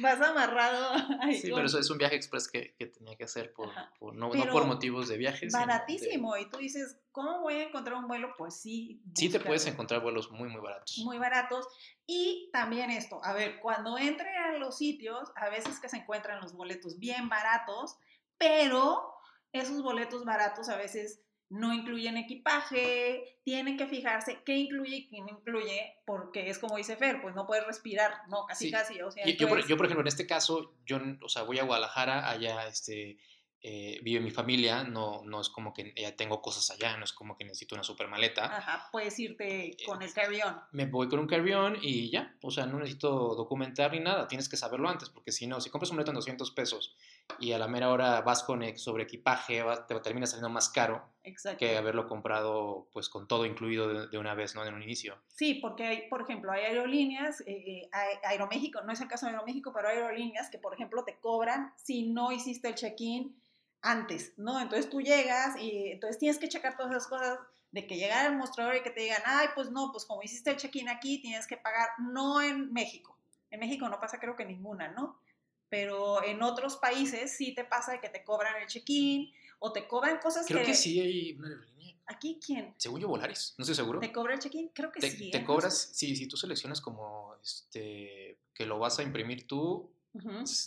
Vas 0.00 0.20
amarrado. 0.20 0.96
sí, 1.32 1.50
pero 1.52 1.66
eso 1.66 1.78
es 1.78 1.90
un 1.90 1.98
viaje 1.98 2.14
express 2.14 2.48
que, 2.48 2.74
tenía 2.96 3.16
que 3.16 3.24
hacer 3.24 3.52
por, 3.52 3.68
no, 4.14 4.30
por 4.30 4.64
motivos 4.64 5.08
de 5.08 5.16
viajes. 5.16 5.52
Baratísimo. 5.52 6.36
Y 6.36 6.48
tú 6.48 6.58
dices, 6.58 6.98
¿cómo 7.10 7.40
voy 7.40 7.54
a 7.54 7.64
encontrar 7.64 7.96
un 7.96 8.06
vuelo? 8.06 8.32
Pues 8.38 8.54
sí. 8.54 9.02
Sí 9.14 9.28
te 9.28 9.40
puedes 9.40 9.66
encontrar 9.66 10.00
vuelos 10.00 10.30
muy, 10.30 10.48
muy 10.48 10.60
baratos. 10.60 10.98
Muy 10.98 11.18
baratos. 11.18 11.66
Y 12.06 12.48
también 12.52 12.90
esto, 12.90 13.20
a 13.24 13.32
ver, 13.32 13.58
cuando 13.60 13.98
entre 13.98 14.36
a 14.36 14.56
los 14.58 14.78
sitios, 14.78 15.30
a 15.34 15.48
veces 15.50 15.80
que 15.80 15.88
se 15.88 15.96
encuentran 15.96 16.40
los 16.40 16.54
boletos 16.54 16.98
bien 16.98 17.28
baratos, 17.28 17.96
pero 18.38 19.17
esos 19.52 19.82
boletos 19.82 20.24
baratos 20.24 20.68
a 20.68 20.76
veces 20.76 21.22
no 21.50 21.72
incluyen 21.72 22.18
equipaje, 22.18 23.40
tienen 23.42 23.78
que 23.78 23.86
fijarse 23.86 24.42
qué 24.44 24.56
incluye 24.56 24.96
y 24.96 25.08
qué 25.08 25.20
no 25.20 25.28
incluye, 25.30 25.94
porque 26.04 26.50
es 26.50 26.58
como 26.58 26.76
dice 26.76 26.96
Fer, 26.96 27.22
pues 27.22 27.34
no 27.34 27.46
puedes 27.46 27.66
respirar, 27.66 28.12
no, 28.28 28.44
casi 28.46 28.70
casi. 28.70 29.00
O 29.00 29.10
sea, 29.10 29.24
yo, 29.24 29.48
por, 29.48 29.66
yo, 29.66 29.76
por, 29.76 29.86
ejemplo, 29.86 30.02
en 30.02 30.08
este 30.08 30.26
caso, 30.26 30.74
yo, 30.84 30.98
o 31.22 31.28
sea, 31.28 31.42
voy 31.42 31.58
a 31.58 31.64
Guadalajara, 31.64 32.28
allá, 32.28 32.66
este, 32.66 33.18
eh, 33.60 33.98
vive 34.02 34.20
mi 34.20 34.30
familia, 34.30 34.84
no, 34.84 35.22
no 35.24 35.40
es 35.40 35.48
como 35.48 35.74
que 35.74 35.92
ya 35.96 36.14
tengo 36.14 36.40
cosas 36.40 36.70
allá, 36.70 36.96
no 36.96 37.04
es 37.04 37.12
como 37.12 37.36
que 37.36 37.44
necesito 37.44 37.74
una 37.74 37.82
super 37.82 38.06
maleta. 38.06 38.56
Ajá, 38.56 38.88
puedes 38.92 39.18
irte 39.18 39.76
con 39.84 40.00
el 40.00 40.12
carry-on. 40.12 40.60
Me 40.70 40.86
voy 40.86 41.08
con 41.08 41.18
un 41.18 41.26
carry-on 41.26 41.76
y 41.82 42.08
ya, 42.10 42.36
o 42.42 42.52
sea, 42.52 42.66
no 42.66 42.78
necesito 42.78 43.34
documentar 43.34 43.92
ni 43.92 44.00
nada, 44.00 44.28
tienes 44.28 44.48
que 44.48 44.56
saberlo 44.56 44.88
antes, 44.88 45.10
porque 45.10 45.32
si 45.32 45.48
no, 45.48 45.60
si 45.60 45.70
compras 45.70 45.90
un 45.90 45.96
boleto 45.96 46.12
en 46.12 46.16
200 46.16 46.50
pesos 46.52 46.96
y 47.40 47.50
a 47.50 47.58
la 47.58 47.66
mera 47.66 47.90
hora 47.90 48.20
vas 48.20 48.44
con 48.44 48.62
sobre 48.78 49.02
equipaje, 49.02 49.64
te 49.88 49.98
termina 50.00 50.26
saliendo 50.26 50.50
más 50.50 50.68
caro 50.68 51.10
que 51.58 51.76
haberlo 51.76 52.06
comprado 52.06 52.88
pues 52.92 53.08
con 53.08 53.28
todo 53.28 53.44
incluido 53.44 54.06
de, 54.06 54.18
una 54.18 54.34
vez, 54.34 54.54
¿no? 54.54 54.64
En 54.64 54.74
un 54.74 54.82
inicio. 54.82 55.18
Sí, 55.26 55.54
porque 55.54 55.86
hay, 55.86 56.08
por 56.08 56.22
ejemplo, 56.22 56.52
hay 56.52 56.64
aerolíneas, 56.64 57.40
eh, 57.42 57.82
eh 57.82 57.90
Aeroméxico, 58.24 58.82
no 58.82 58.92
es 58.92 59.00
el 59.00 59.08
caso 59.08 59.26
de 59.26 59.32
Aeroméxico, 59.32 59.72
pero 59.72 59.88
hay 59.88 59.96
aerolíneas 59.96 60.48
que, 60.48 60.58
por 60.58 60.74
ejemplo, 60.74 61.04
te 61.04 61.18
cobran 61.18 61.72
si 61.76 62.08
no 62.08 62.32
hiciste 62.32 62.68
el 62.68 62.74
check-in 62.74 63.36
antes, 63.82 64.32
¿no? 64.36 64.60
Entonces 64.60 64.90
tú 64.90 65.00
llegas 65.00 65.60
y 65.60 65.92
entonces 65.92 66.18
tienes 66.18 66.38
que 66.38 66.48
checar 66.48 66.76
todas 66.76 66.92
esas 66.92 67.06
cosas 67.06 67.38
de 67.70 67.86
que 67.86 67.96
llegar 67.96 68.26
al 68.26 68.36
mostrador 68.36 68.76
y 68.76 68.82
que 68.82 68.90
te 68.90 69.02
digan, 69.02 69.22
ay, 69.24 69.48
pues 69.54 69.70
no, 69.70 69.92
pues 69.92 70.04
como 70.04 70.22
hiciste 70.22 70.50
el 70.50 70.56
check-in 70.56 70.88
aquí, 70.88 71.20
tienes 71.20 71.46
que 71.46 71.56
pagar, 71.56 71.88
no 71.98 72.40
en 72.40 72.72
México. 72.72 73.16
En 73.50 73.60
México 73.60 73.88
no 73.88 74.00
pasa 74.00 74.18
creo 74.18 74.36
que 74.36 74.44
ninguna, 74.44 74.88
¿no? 74.88 75.20
Pero 75.68 76.24
en 76.24 76.42
otros 76.42 76.76
países 76.76 77.36
sí 77.36 77.54
te 77.54 77.64
pasa 77.64 77.92
de 77.92 78.00
que 78.00 78.08
te 78.08 78.24
cobran 78.24 78.56
el 78.60 78.68
check-in 78.68 79.30
o 79.58 79.72
te 79.72 79.86
cobran 79.86 80.18
cosas 80.18 80.46
creo 80.46 80.64
que... 80.64 80.74
sí 80.74 81.00
hay 81.00 81.32
una 81.32 81.48
aerolínea 81.48 81.78
¿Aquí 82.10 82.40
quién? 82.44 82.74
Según 82.78 83.02
yo, 83.02 83.08
Volaris, 83.08 83.54
no 83.58 83.64
estoy 83.64 83.74
seguro. 83.74 84.00
¿Te 84.00 84.10
cobra 84.10 84.32
el 84.32 84.40
check-in? 84.40 84.70
Creo 84.70 84.90
que 84.90 84.98
te, 84.98 85.10
sí. 85.10 85.30
Te 85.30 85.38
¿eh? 85.38 85.44
cobras, 85.44 85.90
sí, 85.92 86.16
si 86.16 86.26
tú 86.26 86.38
seleccionas 86.38 86.80
como 86.80 87.36
este, 87.42 88.38
que 88.54 88.64
lo 88.64 88.78
vas 88.78 88.98
a 88.98 89.02
imprimir 89.02 89.46
tú, 89.46 89.90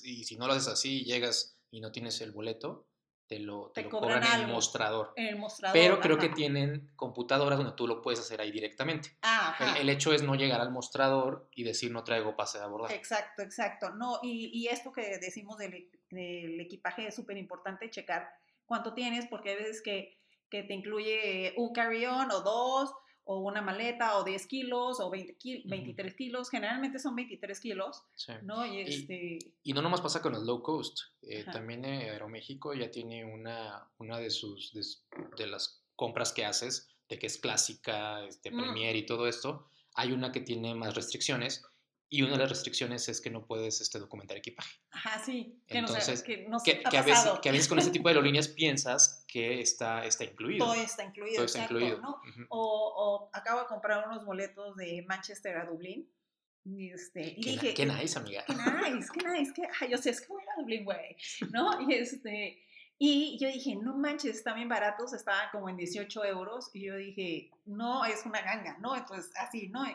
y 0.04 0.24
si 0.24 0.38
no 0.38 0.46
lo 0.46 0.54
haces 0.54 0.68
así, 0.68 1.04
llegas 1.04 1.58
y 1.72 1.82
no 1.82 1.92
tienes 1.92 2.22
el 2.22 2.32
boleto, 2.32 2.86
te 3.32 3.40
lo, 3.40 3.72
te 3.74 3.84
lo 3.84 3.90
cobran, 3.90 4.22
en 4.22 4.42
el 4.42 4.48
mostrador. 4.48 5.14
En 5.16 5.28
el 5.28 5.38
mostrador. 5.38 5.72
Pero 5.72 6.02
creo 6.02 6.18
que 6.18 6.28
tienen 6.28 6.92
computadoras 6.98 7.58
donde 7.58 7.72
tú 7.78 7.88
lo 7.88 8.02
puedes 8.02 8.20
hacer 8.20 8.42
ahí 8.42 8.52
directamente. 8.52 9.16
Ajá. 9.22 9.78
El, 9.78 9.84
el, 9.84 9.90
hecho 9.90 10.12
es 10.12 10.22
no 10.22 10.36
llegar 10.36 10.60
al 10.60 10.70
mostrador 10.70 11.48
y 11.56 11.64
decir 11.64 11.94
no 11.94 12.04
traigo 12.04 12.36
pase 12.36 12.58
de 12.58 12.66
abordar. 12.66 12.92
Exacto, 12.92 13.42
exacto. 13.42 13.92
No, 13.92 14.20
y, 14.22 14.52
y 14.54 14.68
esto 14.68 14.92
que 14.92 15.18
decimos 15.18 15.58
del, 15.58 15.90
del 16.10 16.60
equipaje 16.60 17.08
es 17.08 17.16
súper 17.16 17.38
importante 17.38 17.90
checar 17.90 18.34
cuánto 18.66 18.94
tienes, 18.94 19.28
porque 19.28 19.52
hay 19.52 19.56
veces 19.56 19.82
que, 19.82 20.20
que 20.50 20.64
te 20.64 20.74
incluye 20.74 21.54
un 21.56 21.72
carry-on 21.72 22.30
o 22.32 22.42
dos, 22.42 22.94
o 23.32 23.40
una 23.40 23.62
maleta, 23.62 24.18
o 24.18 24.24
10 24.24 24.48
kilos, 24.48 25.00
o 25.00 25.10
20 25.10 25.36
kil 25.36 25.64
23 25.66 26.16
kilos. 26.16 26.50
Generalmente 26.50 27.00
son 27.00 27.16
23 27.16 27.60
kilos, 27.60 28.04
sí. 28.16 28.34
¿no? 28.44 28.66
Y, 28.66 28.82
este... 28.82 29.14
y, 29.14 29.40
y, 29.64 29.74
no 29.74 29.82
nomás 29.82 30.02
pasa 30.02 30.22
con 30.22 30.36
el 30.36 30.46
low 30.46 30.62
cost. 30.62 31.00
Eh, 31.22 31.46
también 31.52 31.86
eh, 31.86 32.10
Aeroméxico 32.10 32.74
ya 32.74 32.92
tiene 32.92 33.24
una, 33.26 33.88
una 33.98 34.18
de 34.18 34.30
sus, 34.30 34.74
de, 34.74 34.82
de, 35.38 35.48
las 35.48 35.82
compras 35.96 36.34
que 36.34 36.46
haces, 36.46 36.90
de 37.08 37.18
que 37.18 37.28
es 37.28 37.38
clásica, 37.38 38.24
este, 38.26 38.52
Premier 38.52 38.96
mm. 38.96 39.00
y 39.00 39.06
todo 39.06 39.28
esto. 39.28 39.68
Hay 39.96 40.12
una 40.12 40.32
que 40.32 40.42
tiene 40.42 40.74
más 40.76 40.96
restricciones 40.96 41.64
y 42.14 42.24
una 42.24 42.34
de 42.34 42.40
las 42.40 42.50
restricciones 42.50 43.08
es 43.08 43.22
que 43.22 43.30
no 43.30 43.46
puedes 43.46 43.80
este, 43.80 43.98
documentar 43.98 44.36
equipaje. 44.36 44.78
Ajá, 44.92 45.24
sí. 45.24 45.62
Que 45.66 45.78
Entonces, 45.78 46.20
no, 46.20 46.26
que, 46.26 46.48
no 46.50 46.58
que, 46.60 46.84
que, 46.84 46.98
a 46.98 47.04
veces, 47.04 47.32
que, 47.42 47.48
a 47.48 47.52
veces, 47.54 47.70
con 47.70 47.80
ese 47.80 47.90
tipo 47.90 48.10
de 48.10 48.12
aerolíneas 48.16 48.50
piensas 48.50 49.21
que 49.32 49.62
está, 49.62 50.06
está 50.06 50.26
incluido. 50.26 50.66
Todo 50.66 50.76
está 50.76 51.06
incluido. 51.06 51.38
Todo 51.38 51.46
está 51.46 51.60
exacto, 51.60 51.80
incluido. 51.80 52.02
¿no? 52.02 52.10
uh 52.10 52.28
-huh. 52.28 52.46
o, 52.50 52.94
o, 52.98 53.30
acabo 53.32 53.62
de 53.62 53.68
comprar 53.68 54.06
unos 54.06 54.26
boletos 54.26 54.76
de 54.76 55.06
Manchester 55.08 55.56
a 55.56 55.66
Dublín. 55.66 56.12
Y, 56.66 56.92
este, 56.92 57.36
y 57.38 57.42
qué, 57.42 57.52
dije, 57.52 57.74
qué 57.74 57.86
nice, 57.86 58.20
amiga. 58.20 58.44
Qué 58.46 58.54
nice, 58.54 59.08
qué 59.14 59.28
nice. 59.28 59.54
Qué, 59.56 59.64
ay, 59.80 59.90
yo 59.90 59.98
sé, 59.98 60.10
es 60.10 60.20
que 60.20 60.28
voy 60.28 60.44
a 60.44 60.60
Dublín, 60.60 60.84
güey. 60.84 61.16
¿No? 61.52 61.90
Y 61.90 61.94
este... 61.94 62.62
Y 63.00 63.40
yo 63.40 63.48
dije, 63.48 63.76
no 63.78 63.98
manches, 63.98 64.36
están 64.36 64.56
bien 64.58 64.70
baratos, 64.70 65.14
estaban 65.14 65.50
como 65.52 65.70
en 65.70 65.78
18 65.78 66.26
euros. 66.26 66.70
Y 66.74 66.86
yo 66.86 66.98
dije, 66.98 67.50
no, 67.66 68.06
es 68.06 68.26
una 68.26 68.42
ganga, 68.42 68.78
¿no? 68.80 68.96
Entonces, 68.96 69.32
así, 69.38 69.70
¿no? 69.70 69.86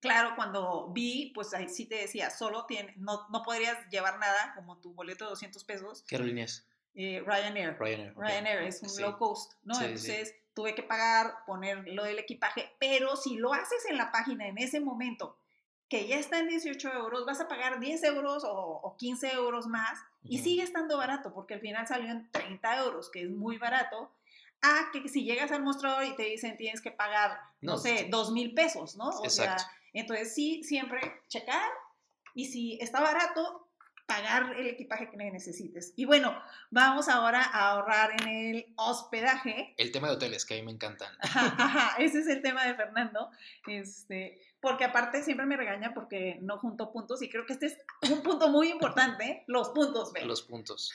Claro, 0.00 0.36
cuando 0.36 0.92
vi, 0.92 1.32
pues 1.34 1.54
ahí 1.54 1.68
sí 1.68 1.86
te 1.86 1.96
decía, 1.96 2.28
solo 2.30 2.66
tiene, 2.66 2.92
no, 2.98 3.26
no 3.30 3.42
podrías 3.42 3.88
llevar 3.88 4.18
nada, 4.18 4.52
como 4.54 4.78
tu 4.80 4.92
boleto 4.92 5.24
de 5.24 5.30
200 5.30 5.64
pesos. 5.64 6.04
¿Qué 6.06 6.16
aerolínea 6.16 6.44
es? 6.44 6.68
Eh, 6.94 7.22
Ryanair. 7.26 7.76
Ryanair. 7.78 8.12
Okay. 8.16 8.28
Ryanair 8.28 8.62
es 8.62 8.82
un 8.82 8.88
sí. 8.88 9.02
low 9.02 9.18
cost, 9.18 9.54
¿no? 9.64 9.74
Sí, 9.74 9.84
Entonces 9.84 10.28
sí. 10.28 10.34
tuve 10.54 10.74
que 10.74 10.82
pagar, 10.82 11.44
poner 11.46 11.86
lo 11.88 12.04
del 12.04 12.18
equipaje, 12.18 12.70
pero 12.78 13.16
si 13.16 13.36
lo 13.36 13.52
haces 13.52 13.84
en 13.88 13.96
la 13.96 14.12
página 14.12 14.46
en 14.46 14.58
ese 14.58 14.80
momento, 14.80 15.36
que 15.88 16.06
ya 16.06 16.18
está 16.18 16.38
en 16.38 16.48
18 16.48 16.92
euros, 16.92 17.26
vas 17.26 17.40
a 17.40 17.48
pagar 17.48 17.80
10 17.80 18.02
euros 18.04 18.44
o, 18.44 18.80
o 18.82 18.96
15 18.96 19.32
euros 19.32 19.66
más 19.66 19.98
uh 19.98 20.28
-huh. 20.28 20.30
y 20.30 20.38
sigue 20.38 20.62
estando 20.62 20.96
barato, 20.96 21.34
porque 21.34 21.54
al 21.54 21.60
final 21.60 21.86
salió 21.86 22.10
en 22.10 22.30
30 22.30 22.78
euros, 22.84 23.10
que 23.10 23.22
es 23.22 23.30
muy 23.30 23.58
barato 23.58 24.10
a 24.62 24.90
que 24.92 25.08
si 25.08 25.24
llegas 25.24 25.52
al 25.52 25.62
mostrador 25.62 26.04
y 26.04 26.16
te 26.16 26.22
dicen 26.22 26.56
tienes 26.56 26.80
que 26.80 26.90
pagar, 26.90 27.38
no, 27.60 27.72
no 27.72 27.78
sé, 27.78 28.08
dos 28.10 28.32
mil 28.32 28.54
pesos, 28.54 28.96
¿no? 28.96 29.08
O 29.10 29.24
exacto. 29.24 29.62
sea, 29.62 29.70
entonces 29.92 30.34
sí, 30.34 30.62
siempre 30.64 31.00
checar 31.28 31.70
y 32.34 32.46
si 32.46 32.78
está 32.80 33.00
barato, 33.00 33.63
pagar 34.06 34.54
el 34.58 34.66
equipaje 34.66 35.10
que 35.10 35.16
necesites. 35.16 35.92
Y 35.96 36.04
bueno, 36.04 36.36
vamos 36.70 37.08
ahora 37.08 37.42
a 37.42 37.70
ahorrar 37.70 38.12
en 38.20 38.28
el 38.28 38.74
hospedaje. 38.76 39.74
El 39.78 39.92
tema 39.92 40.08
de 40.08 40.14
hoteles, 40.14 40.44
que 40.44 40.54
a 40.54 40.56
mí 40.58 40.62
me 40.62 40.72
encantan. 40.72 41.12
Ajá, 41.20 41.54
ajá, 41.58 41.96
ese 42.02 42.20
es 42.20 42.26
el 42.28 42.42
tema 42.42 42.66
de 42.66 42.74
Fernando. 42.74 43.30
Este, 43.66 44.40
porque 44.60 44.84
aparte 44.84 45.22
siempre 45.22 45.46
me 45.46 45.56
regaña 45.56 45.92
porque 45.94 46.38
no 46.40 46.58
junto 46.58 46.92
puntos 46.92 47.22
y 47.22 47.28
creo 47.28 47.46
que 47.46 47.54
este 47.54 47.66
es 47.66 47.78
un 48.10 48.22
punto 48.22 48.48
muy 48.48 48.70
importante, 48.70 49.44
los 49.46 49.70
puntos. 49.70 50.12
Los 50.24 50.42
puntos. 50.42 50.90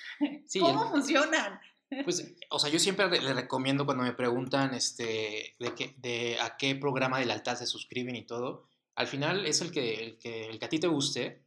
Sí, 0.45 0.59
¿Cómo 0.59 0.85
el, 0.85 0.89
funcionan? 0.89 1.59
Pues, 2.03 2.33
o 2.49 2.59
sea, 2.59 2.69
yo 2.69 2.79
siempre 2.79 3.09
le 3.09 3.33
recomiendo 3.33 3.85
cuando 3.85 4.03
me 4.03 4.13
preguntan 4.13 4.73
este, 4.73 5.55
de, 5.59 5.75
qué, 5.75 5.95
de 5.97 6.37
a 6.39 6.57
qué 6.57 6.75
programa 6.75 7.19
de 7.19 7.25
lealtad 7.25 7.55
se 7.55 7.65
suscriben 7.65 8.15
y 8.15 8.23
todo, 8.23 8.67
al 8.95 9.07
final 9.07 9.45
es 9.45 9.61
el 9.61 9.71
que, 9.71 10.03
el 10.03 10.17
que, 10.17 10.47
el 10.47 10.59
que 10.59 10.65
a 10.65 10.69
ti 10.69 10.79
te 10.79 10.87
guste. 10.87 11.41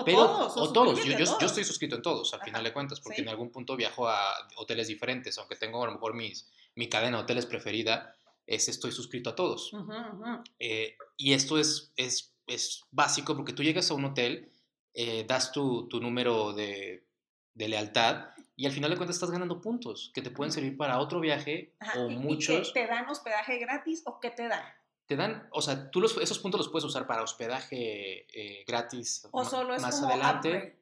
O 0.00 0.04
pero, 0.04 0.18
todos. 0.18 0.56
O 0.56 0.72
todos. 0.72 1.04
Yo, 1.04 1.12
yo, 1.12 1.38
yo, 1.40 1.46
estoy 1.46 1.64
suscrito 1.64 1.96
en 1.96 2.02
todos, 2.02 2.32
al 2.34 2.40
Ajá. 2.40 2.46
final 2.46 2.64
de 2.64 2.72
cuentas, 2.72 3.00
porque 3.00 3.16
¿Sí? 3.16 3.22
en 3.22 3.28
algún 3.28 3.50
punto 3.50 3.76
viajo 3.76 4.08
a 4.08 4.18
hoteles 4.56 4.88
diferentes, 4.88 5.38
aunque 5.38 5.56
tengo 5.56 5.82
a 5.82 5.86
lo 5.86 5.92
mejor 5.92 6.14
mis, 6.14 6.50
mi 6.74 6.88
cadena 6.88 7.16
de 7.16 7.22
hoteles 7.22 7.46
preferida, 7.46 8.14
es, 8.46 8.68
estoy 8.68 8.92
suscrito 8.92 9.30
a 9.30 9.34
todos. 9.34 9.72
Uh 9.72 9.78
-huh, 9.78 10.12
uh 10.12 10.22
-huh. 10.22 10.44
Eh, 10.58 10.96
y 11.16 11.32
esto 11.32 11.58
es, 11.58 11.92
es, 11.96 12.34
es, 12.46 12.84
básico 12.90 13.34
porque 13.34 13.52
tú 13.52 13.62
llegas 13.62 13.90
a 13.90 13.94
un 13.94 14.04
hotel, 14.04 14.52
eh, 14.94 15.24
das 15.26 15.52
tu, 15.52 15.88
tu 15.88 16.00
número 16.00 16.52
de, 16.52 17.06
de, 17.54 17.68
lealtad 17.68 18.30
y 18.54 18.66
al 18.66 18.72
final 18.72 18.90
de 18.90 18.96
cuentas 18.96 19.16
estás 19.16 19.30
ganando 19.30 19.60
puntos 19.60 20.10
que 20.14 20.22
te 20.22 20.30
pueden 20.30 20.52
servir 20.52 20.76
para 20.76 20.98
otro 20.98 21.20
viaje 21.20 21.74
Ajá. 21.80 22.00
o 22.00 22.10
¿Y, 22.10 22.16
muchos. 22.16 22.70
¿Y 22.70 22.72
¿Te 22.72 22.86
dan 22.86 23.08
hospedaje 23.08 23.58
gratis 23.58 24.02
o 24.06 24.20
qué 24.20 24.30
te 24.30 24.48
dan? 24.48 24.64
Te 25.06 25.16
dan, 25.16 25.48
o 25.52 25.62
sea, 25.62 25.90
tú 25.90 26.00
los, 26.00 26.16
esos 26.18 26.38
puntos 26.38 26.58
los 26.58 26.68
puedes 26.68 26.84
usar 26.84 27.06
para 27.06 27.22
hospedaje 27.22 28.26
eh, 28.32 28.64
gratis 28.66 29.26
o 29.30 29.44
solo 29.44 29.74
es 29.74 29.82
más 29.82 30.00
como 30.00 30.12
adelante. 30.12 30.80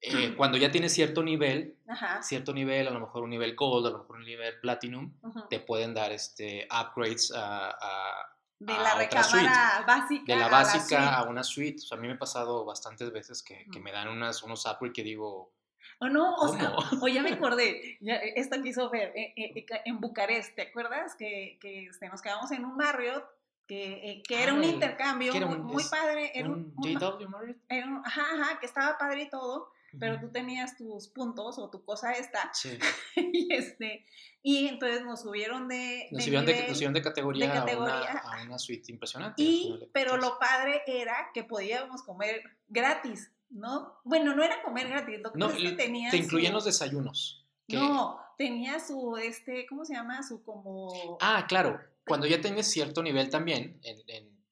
Eh, 0.00 0.34
cuando 0.36 0.58
ya 0.58 0.70
tienes 0.70 0.92
cierto 0.92 1.22
nivel, 1.22 1.78
Ajá. 1.88 2.22
cierto 2.22 2.52
nivel, 2.52 2.86
a 2.86 2.90
lo 2.90 3.00
mejor 3.00 3.22
un 3.24 3.30
nivel 3.30 3.56
gold, 3.56 3.86
a 3.86 3.90
lo 3.90 3.98
mejor 3.98 4.16
un 4.16 4.24
nivel 4.24 4.60
platinum, 4.60 5.12
uh 5.22 5.28
-huh. 5.28 5.48
te 5.48 5.58
pueden 5.60 5.94
dar 5.94 6.12
este 6.12 6.68
upgrades 6.70 7.32
a, 7.34 7.70
a 7.70 8.36
de 8.58 8.72
la 8.72 8.94
recámara 8.94 9.84
básica 9.86 10.32
de 10.32 10.38
la 10.38 10.48
básica 10.48 11.08
a, 11.08 11.18
a, 11.20 11.22
una 11.24 11.42
suite. 11.42 11.82
O 11.82 11.86
sea, 11.86 11.98
a 11.98 12.00
mí 12.00 12.06
me 12.08 12.14
ha 12.14 12.18
pasado 12.18 12.64
bastantes 12.64 13.10
veces 13.10 13.42
que, 13.42 13.54
uh 13.54 13.58
-huh. 13.58 13.72
que 13.72 13.80
me 13.80 13.92
dan 13.92 14.08
unas, 14.08 14.42
unos 14.42 14.64
upgrades 14.66 14.94
que 14.94 15.02
digo, 15.02 15.52
o 15.98 16.08
no, 16.08 16.34
o, 16.34 16.48
sea, 16.48 16.74
o, 17.00 17.08
ya 17.08 17.22
me 17.22 17.32
acordé, 17.32 17.96
ya, 18.00 18.16
esta 18.16 18.60
quiso 18.60 18.90
ver, 18.90 19.12
eh, 19.16 19.32
eh, 19.36 19.66
en 19.86 20.00
Bucarest, 20.00 20.54
¿te 20.54 20.62
acuerdas? 20.62 21.14
Que, 21.16 21.58
que 21.60 21.86
este, 21.86 22.08
nos 22.08 22.20
quedamos 22.20 22.50
en 22.50 22.64
un 22.64 22.76
Marriott, 22.76 23.24
que, 23.66 24.10
eh, 24.10 24.22
que 24.26 24.42
era 24.42 24.54
un 24.54 24.62
intercambio 24.62 25.34
era 25.34 25.46
muy, 25.46 25.56
un, 25.56 25.64
muy, 25.64 25.84
padre. 25.84 26.30
Era 26.34 26.48
un, 26.48 26.72
un 26.76 26.84
JW 26.84 27.28
Marriott. 27.28 27.56
Era 27.68 27.86
un, 27.86 28.02
ajá, 28.04 28.22
ajá, 28.34 28.60
que 28.60 28.66
estaba 28.66 28.96
padre 28.98 29.22
y 29.22 29.30
todo, 29.30 29.72
pero 29.98 30.20
tú 30.20 30.30
tenías 30.30 30.76
tus 30.76 31.08
puntos 31.08 31.58
o 31.58 31.70
tu 31.70 31.84
cosa 31.84 32.12
esta. 32.12 32.50
Sí. 32.52 32.78
y, 33.16 33.52
este, 33.54 34.04
y 34.42 34.68
entonces 34.68 35.02
nos 35.02 35.22
subieron 35.22 35.66
de. 35.68 36.08
Nos, 36.12 36.18
de 36.18 36.24
subieron, 36.24 36.46
nivel, 36.46 36.62
de, 36.62 36.68
nos 36.68 36.76
subieron 36.76 36.94
de 36.94 37.02
categoría, 37.02 37.46
de 37.46 37.52
categoría. 37.52 37.94
A, 37.94 38.00
una, 38.00 38.20
a, 38.20 38.42
una, 38.44 38.58
suite 38.58 38.92
impresionante. 38.92 39.42
Y, 39.42 39.88
pero 39.92 40.16
lo 40.16 40.38
padre 40.38 40.82
era 40.86 41.30
que 41.34 41.42
podíamos 41.42 42.02
comer 42.02 42.42
gratis. 42.68 43.32
¿No? 43.56 44.00
Bueno, 44.04 44.34
no 44.34 44.42
era 44.42 44.62
comer 44.62 44.88
gratis, 44.88 45.20
lo 45.22 45.32
que 45.32 45.38
no, 45.38 45.50
es 45.50 45.56
que 45.56 45.72
tenía 45.72 46.10
te 46.10 46.18
incluían 46.18 46.52
su... 46.52 46.56
los 46.56 46.64
desayunos. 46.64 47.46
Que... 47.66 47.76
No, 47.76 48.20
tenía 48.38 48.78
su, 48.78 49.16
este, 49.16 49.66
¿cómo 49.66 49.84
se 49.84 49.94
llama? 49.94 50.22
Su 50.22 50.42
como... 50.44 51.18
Ah, 51.20 51.46
claro, 51.48 51.80
cuando 52.06 52.26
ya 52.26 52.40
tienes 52.40 52.70
cierto 52.70 53.02
nivel 53.02 53.30
también 53.30 53.80
en, 53.82 53.98
en, 54.08 54.44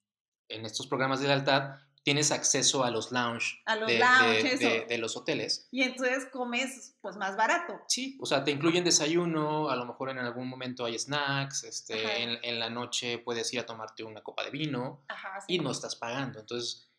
en 0.49 0.65
estos 0.65 0.87
programas 0.87 1.19
de 1.21 1.27
lealtad, 1.27 1.75
tienes 2.05 2.31
acceso 2.31 2.83
a 2.83 2.91
los 2.91 3.11
lounge, 3.11 3.63
a 3.65 3.75
los 3.77 3.87
de, 3.87 3.97
lounge, 3.97 4.43
de, 4.43 4.57
de, 4.57 4.85
de, 4.85 4.97
los 4.99 5.17
hoteles. 5.17 5.67
Y 5.71 5.81
entonces 5.81 6.27
comes 6.31 6.95
pues 7.01 7.17
más 7.17 7.35
barato. 7.35 7.81
Sí, 7.87 8.15
o 8.21 8.27
sea, 8.27 8.43
te 8.43 8.51
incluyen 8.51 8.83
desayuno, 8.83 9.69
a 9.71 9.75
lo 9.75 9.85
mejor 9.85 10.11
en 10.11 10.19
algún 10.19 10.47
momento 10.47 10.85
hay 10.85 10.99
snacks, 10.99 11.63
este, 11.63 12.21
en, 12.21 12.37
en, 12.43 12.59
la 12.59 12.69
noche 12.69 13.17
puedes 13.17 13.51
ir 13.53 13.59
a 13.59 13.65
tomarte 13.65 14.03
una 14.03 14.21
copa 14.21 14.43
de 14.43 14.51
vino 14.51 15.03
Ajá, 15.07 15.41
sí. 15.41 15.55
y 15.55 15.59
no 15.59 15.71
estás 15.71 15.95
pagando. 15.95 16.39
Entonces, 16.39 16.91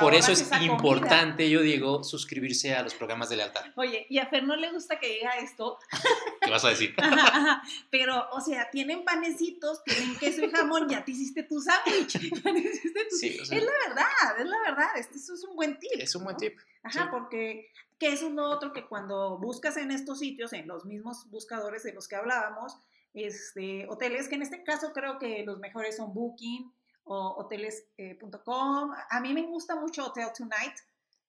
por 0.00 0.14
eso 0.14 0.32
es 0.32 0.50
importante, 0.62 1.44
comida. 1.44 1.48
yo 1.48 1.62
digo, 1.62 2.04
suscribirse 2.04 2.74
a 2.74 2.82
los 2.82 2.94
programas 2.94 3.28
de 3.28 3.36
lealtad. 3.36 3.62
Oye, 3.76 4.06
y 4.08 4.18
a 4.18 4.26
Fer 4.26 4.44
no 4.44 4.56
le 4.56 4.70
gusta 4.72 4.98
que 4.98 5.08
diga 5.08 5.30
esto. 5.38 5.78
¿Qué 6.42 6.50
vas 6.50 6.64
a 6.64 6.70
decir? 6.70 6.94
Pero, 7.90 8.28
o 8.32 8.40
sea, 8.40 8.70
tienen 8.70 9.04
panecitos, 9.04 9.82
tienen 9.84 10.16
queso 10.18 10.44
y 10.44 10.50
jamón, 10.50 10.88
ya 10.88 11.04
te 11.04 11.12
hiciste 11.12 11.42
tu 11.42 11.60
sándwich. 11.60 12.18
Tu... 13.08 13.16
Sí, 13.16 13.38
o 13.40 13.44
sea, 13.44 13.58
es 13.58 13.64
la 13.64 13.72
verdad, 13.88 14.40
es 14.40 14.46
la 14.46 14.60
verdad. 14.62 14.88
Este, 14.96 15.16
eso 15.16 15.34
es 15.34 15.44
un 15.44 15.56
buen 15.56 15.78
tip. 15.78 15.92
Es 15.94 16.14
un 16.14 16.24
buen 16.24 16.36
tip. 16.36 16.58
Ajá, 16.82 17.04
sí. 17.04 17.08
porque 17.10 17.70
que 17.98 18.12
es 18.12 18.22
uno 18.22 18.48
otro 18.50 18.72
que 18.72 18.86
cuando 18.86 19.38
buscas 19.38 19.76
en 19.76 19.90
estos 19.90 20.20
sitios, 20.20 20.52
en 20.52 20.68
los 20.68 20.84
mismos 20.84 21.28
buscadores 21.30 21.82
de 21.82 21.92
los 21.92 22.06
que 22.06 22.16
hablábamos, 22.16 22.76
este, 23.14 23.86
hoteles, 23.88 24.28
que 24.28 24.36
en 24.36 24.42
este 24.42 24.62
caso 24.62 24.92
creo 24.92 25.18
que 25.18 25.42
los 25.44 25.58
mejores 25.58 25.96
son 25.96 26.14
Booking, 26.14 26.72
o 27.08 27.36
hoteles.com. 27.38 28.92
Eh, 28.92 28.96
a 29.10 29.20
mí 29.20 29.32
me 29.32 29.46
gusta 29.46 29.76
mucho 29.76 30.06
Hotel 30.06 30.28
Tonight. 30.36 30.74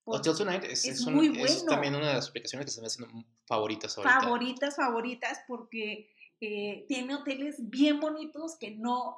Hotel 0.05 0.35
Tonight 0.35 0.63
es, 0.63 0.85
es, 0.85 0.99
es, 0.99 1.05
un, 1.05 1.15
muy 1.15 1.29
bueno. 1.29 1.45
es, 1.45 1.65
también 1.65 1.95
una 1.95 2.07
de 2.07 2.13
las 2.15 2.29
aplicaciones 2.29 2.65
que 2.65 2.71
se 2.71 2.81
me 2.81 2.87
hacen 2.87 3.25
favoritas 3.45 3.97
ahorita. 3.97 4.21
Favoritas, 4.21 4.75
favoritas, 4.75 5.41
porque 5.47 6.09
eh, 6.41 6.85
tiene 6.87 7.15
hoteles 7.15 7.57
bien 7.69 7.99
bonitos 7.99 8.57
que 8.57 8.71
no, 8.71 9.17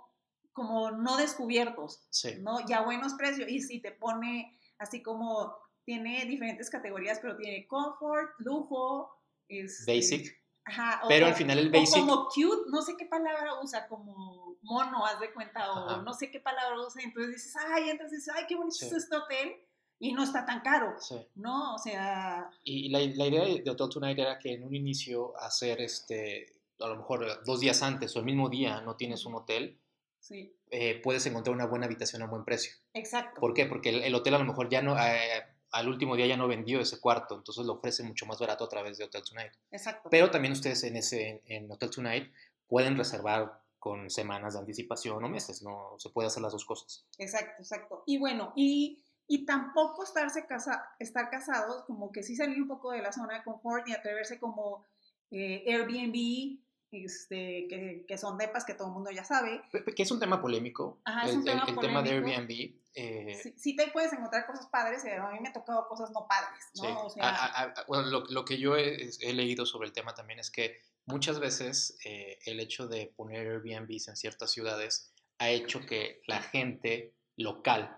como 0.53 0.91
no 0.91 1.17
descubiertos, 1.17 2.05
sí. 2.09 2.35
¿no? 2.39 2.65
Ya 2.67 2.79
a 2.79 2.83
buenos 2.83 3.13
precios. 3.13 3.49
Y 3.49 3.61
si 3.61 3.79
te 3.79 3.91
pone 3.91 4.57
así 4.79 5.01
como, 5.01 5.55
tiene 5.85 6.25
diferentes 6.25 6.69
categorías, 6.69 7.19
pero 7.21 7.37
tiene 7.37 7.67
comfort, 7.67 8.31
lujo, 8.39 9.15
este, 9.47 9.95
basic. 9.95 10.41
Ajá, 10.63 11.01
pero 11.07 11.25
al 11.25 11.35
final 11.35 11.57
el 11.57 11.71
basic... 11.71 12.03
O 12.03 12.07
como 12.07 12.25
cute, 12.25 12.69
no 12.69 12.81
sé 12.81 12.95
qué 12.97 13.05
palabra 13.05 13.61
usa, 13.61 13.87
como 13.87 14.50
mono, 14.61 15.05
haz 15.05 15.19
de 15.19 15.33
cuenta, 15.33 15.71
o 15.71 16.01
no 16.01 16.13
sé 16.13 16.31
qué 16.31 16.39
palabra 16.39 16.79
usa, 16.79 17.01
entonces 17.01 17.35
dices, 17.35 17.55
ay, 17.57 17.89
entonces, 17.89 18.29
ay, 18.33 18.45
qué 18.47 18.55
bonito 18.55 18.77
es 18.85 18.91
este 18.91 19.15
hotel, 19.15 19.55
y 19.99 20.13
no 20.13 20.23
está 20.23 20.45
tan 20.45 20.61
caro, 20.61 20.95
sí. 20.99 21.15
¿no? 21.35 21.75
O 21.75 21.77
sea... 21.77 22.49
Y 22.63 22.89
la, 22.89 22.99
la, 22.99 23.27
idea 23.27 23.45
de 23.45 23.69
Hotel 23.69 23.89
Tonight 23.89 24.17
era 24.17 24.39
que 24.39 24.53
en 24.53 24.63
un 24.63 24.73
inicio 24.73 25.37
hacer, 25.37 25.79
este, 25.79 26.53
a 26.79 26.87
lo 26.87 26.97
mejor 26.97 27.43
dos 27.45 27.59
días 27.59 27.83
antes 27.83 28.15
o 28.15 28.19
el 28.19 28.25
mismo 28.25 28.49
día 28.49 28.81
no 28.81 28.95
tienes 28.95 29.25
un 29.25 29.35
hotel, 29.35 29.79
sí. 30.19 30.55
Eh, 30.71 31.01
puedes 31.03 31.25
encontrar 31.25 31.53
una 31.53 31.67
buena 31.67 31.85
habitación 31.85 32.21
a 32.21 32.27
buen 32.27 32.45
precio. 32.45 32.73
Exacto. 32.93 33.39
¿Por 33.39 33.53
qué? 33.53 33.65
Porque 33.65 33.89
el, 33.89 34.15
hotel 34.15 34.33
a 34.33 34.39
lo 34.39 34.45
mejor 34.45 34.69
ya 34.69 34.81
no... 34.81 34.97
Eh, 34.97 35.43
al 35.71 35.87
último 35.87 36.15
día 36.15 36.25
ya 36.25 36.35
no 36.35 36.47
vendió 36.47 36.81
ese 36.81 36.99
cuarto, 36.99 37.35
entonces 37.35 37.65
lo 37.65 37.73
ofrece 37.73 38.03
mucho 38.03 38.25
más 38.25 38.39
barato 38.39 38.65
a 38.65 38.69
través 38.69 38.97
de 38.97 39.05
Hotel 39.05 39.23
Tonight. 39.23 39.53
Exacto. 39.71 40.09
Pero 40.09 40.29
también 40.29 40.51
ustedes 40.51 40.83
en, 40.83 40.97
ese, 40.97 41.43
en 41.45 41.71
Hotel 41.71 41.89
Tonight 41.89 42.33
pueden 42.67 42.97
reservar 42.97 43.61
con 43.81 44.11
semanas 44.11 44.53
de 44.53 44.59
anticipación 44.59 45.23
o 45.23 45.27
meses, 45.27 45.63
¿no? 45.63 45.95
Se 45.97 46.11
puede 46.11 46.27
hacer 46.27 46.43
las 46.43 46.51
dos 46.51 46.65
cosas. 46.65 47.03
Exacto, 47.17 47.63
exacto. 47.63 48.03
Y 48.05 48.19
bueno, 48.19 48.53
y, 48.55 49.03
y 49.27 49.43
tampoco 49.43 50.03
estarse 50.03 50.45
casa, 50.45 50.85
estar 50.99 51.31
casados, 51.31 51.83
como 51.85 52.11
que 52.11 52.21
sí 52.21 52.35
salir 52.35 52.61
un 52.61 52.67
poco 52.67 52.91
de 52.91 53.01
la 53.01 53.11
zona 53.11 53.39
de 53.39 53.43
confort 53.43 53.87
y 53.87 53.93
atreverse 53.93 54.39
como 54.39 54.85
eh, 55.31 55.63
Airbnb, 55.65 56.59
este, 56.91 57.65
que, 57.67 58.05
que, 58.07 58.17
son 58.19 58.37
depas 58.37 58.65
que 58.65 58.75
todo 58.75 58.89
el 58.89 58.93
mundo 58.93 59.09
ya 59.09 59.23
sabe. 59.23 59.63
Que 59.95 60.03
es 60.03 60.11
un 60.11 60.19
tema 60.19 60.39
polémico. 60.39 61.01
Ajá, 61.03 61.27
es 61.27 61.33
un 61.33 61.43
tema 61.43 61.65
el, 61.67 61.79
tema 61.79 62.03
de 62.03 62.11
Airbnb. 62.11 62.75
Eh, 62.93 63.53
sí, 63.57 63.75
te 63.75 63.87
puedes 63.87 64.13
encontrar 64.13 64.45
cosas 64.45 64.67
padres, 64.67 65.01
pero 65.03 65.25
a 65.25 65.31
mí 65.31 65.39
me 65.39 65.49
ha 65.49 65.53
tocado 65.53 65.87
cosas 65.87 66.11
no 66.11 66.27
padres, 66.27 66.69
¿no? 66.75 67.07
O 67.07 67.09
sea, 67.09 67.73
bueno, 67.87 68.09
lo, 68.11 68.25
lo, 68.25 68.45
que 68.45 68.59
yo 68.59 68.75
he, 68.75 69.09
he, 69.21 69.33
leído 69.33 69.65
sobre 69.65 69.87
el 69.87 69.93
tema 69.93 70.13
también 70.13 70.39
es 70.39 70.51
que 70.51 70.81
muchas 71.11 71.39
veces 71.39 71.97
eh, 72.05 72.39
el 72.45 72.59
hecho 72.59 72.87
de 72.87 73.13
poner 73.15 73.47
Airbnbs 73.47 74.07
en 74.07 74.15
ciertas 74.15 74.51
ciudades 74.51 75.13
ha 75.39 75.49
hecho 75.49 75.85
que 75.85 76.21
la 76.27 76.41
gente 76.41 77.15
local 77.37 77.97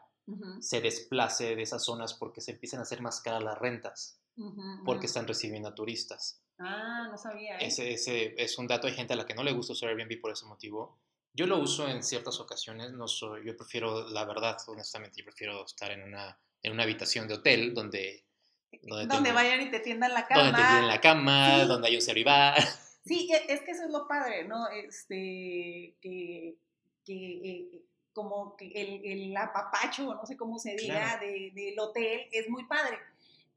se 0.61 0.79
desplace 0.79 1.55
de 1.55 1.61
esas 1.61 1.83
zonas 1.83 2.13
porque 2.13 2.39
se 2.39 2.51
empiezan 2.51 2.79
a 2.79 2.83
hacer 2.83 3.01
más 3.01 3.19
caras 3.19 3.43
las 3.43 3.57
rentas, 3.57 4.21
porque 4.85 5.07
están 5.07 5.27
recibiendo 5.27 5.67
a 5.67 5.75
turistas. 5.75 6.41
Ah, 6.59 7.07
no 7.11 7.17
sabía. 7.17 7.57
¿eh? 7.57 7.67
Ese, 7.67 7.93
ese, 7.93 8.33
es 8.37 8.57
un 8.57 8.67
dato. 8.67 8.87
Hay 8.87 8.93
gente 8.93 9.13
a 9.13 9.15
la 9.17 9.25
que 9.25 9.33
no 9.33 9.43
le 9.43 9.51
gusta 9.51 9.73
usar 9.73 9.89
Airbnb 9.89 10.21
por 10.21 10.31
ese 10.31 10.45
motivo. 10.45 10.99
Yo 11.33 11.47
lo 11.47 11.57
uso 11.57 11.89
en 11.89 12.03
ciertas 12.03 12.39
ocasiones. 12.39 12.93
No 12.93 13.07
soy, 13.07 13.45
yo 13.45 13.57
prefiero, 13.57 14.07
la 14.09 14.23
verdad, 14.23 14.57
honestamente, 14.67 15.19
yo 15.19 15.25
prefiero 15.25 15.65
estar 15.65 15.91
en 15.91 16.03
una, 16.03 16.39
en 16.61 16.71
una 16.71 16.83
habitación 16.83 17.27
de 17.27 17.35
hotel 17.35 17.73
donde... 17.73 18.25
Donde, 18.81 19.31
vayan 19.31 19.61
y 19.61 19.69
te 19.69 19.81
tiendan 19.81 20.13
la 20.13 20.25
cama. 20.25 20.43
Donde 20.43 20.57
te 20.57 20.67
tiendan 20.67 20.87
la 20.87 21.01
cama, 21.01 21.65
donde 21.65 21.87
hay 21.89 21.95
un 21.95 22.01
servivar. 22.01 22.55
Sí, 23.05 23.29
e, 23.31 23.53
es 23.53 23.61
que 23.61 23.71
eso 23.71 23.83
es 23.85 23.91
lo 23.91 24.07
padre, 24.07 24.45
¿no? 24.45 24.67
Este, 24.69 25.95
que, 26.01 26.55
que 27.05 27.15
eh, 27.15 27.85
como 28.13 28.55
que 28.55 28.67
el, 28.67 29.05
el, 29.05 29.37
apapacho, 29.37 30.13
no 30.13 30.25
sé 30.25 30.37
cómo 30.37 30.59
se 30.59 30.75
diga, 30.75 31.17
de, 31.17 31.51
del 31.53 31.79
hotel 31.79 32.27
es 32.31 32.49
muy 32.49 32.65
padre 32.65 32.97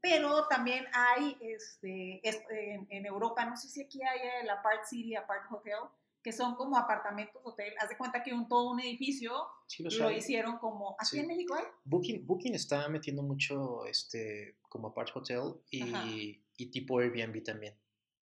pero 0.01 0.47
también 0.47 0.85
hay 0.93 1.37
este, 1.41 2.21
en, 2.23 3.05
Europa, 3.05 3.45
no 3.45 3.57
sé 3.57 3.67
si 3.67 3.81
aquí 3.81 4.01
hay 4.01 4.19
el 4.41 4.49
Apart 4.49 4.85
City, 4.85 5.15
Apart 5.15 5.51
Hotel, 5.51 5.79
que 6.23 6.31
son 6.31 6.55
como 6.55 6.77
apartamentos 6.77 7.41
hotel. 7.43 7.73
Haz 7.79 7.89
de 7.89 7.97
cuenta 7.97 8.23
que 8.23 8.33
un, 8.33 8.47
todo 8.47 8.71
un 8.71 8.79
edificio 8.79 9.33
lo, 9.79 10.11
hicieron 10.11 10.57
como. 10.59 10.95
¿Aquí 10.99 11.19
en 11.19 11.27
México 11.27 11.55
hay? 11.55 11.63
Booking, 11.85 12.25
Booking 12.25 12.55
está 12.55 12.87
metiendo 12.89 13.23
mucho 13.23 13.85
este, 13.85 14.57
como 14.69 14.89
Apart 14.89 15.15
Hotel 15.15 15.55
y, 15.69 16.41
y 16.57 16.65
tipo 16.67 16.99
Airbnb 16.99 17.43
también. 17.43 17.75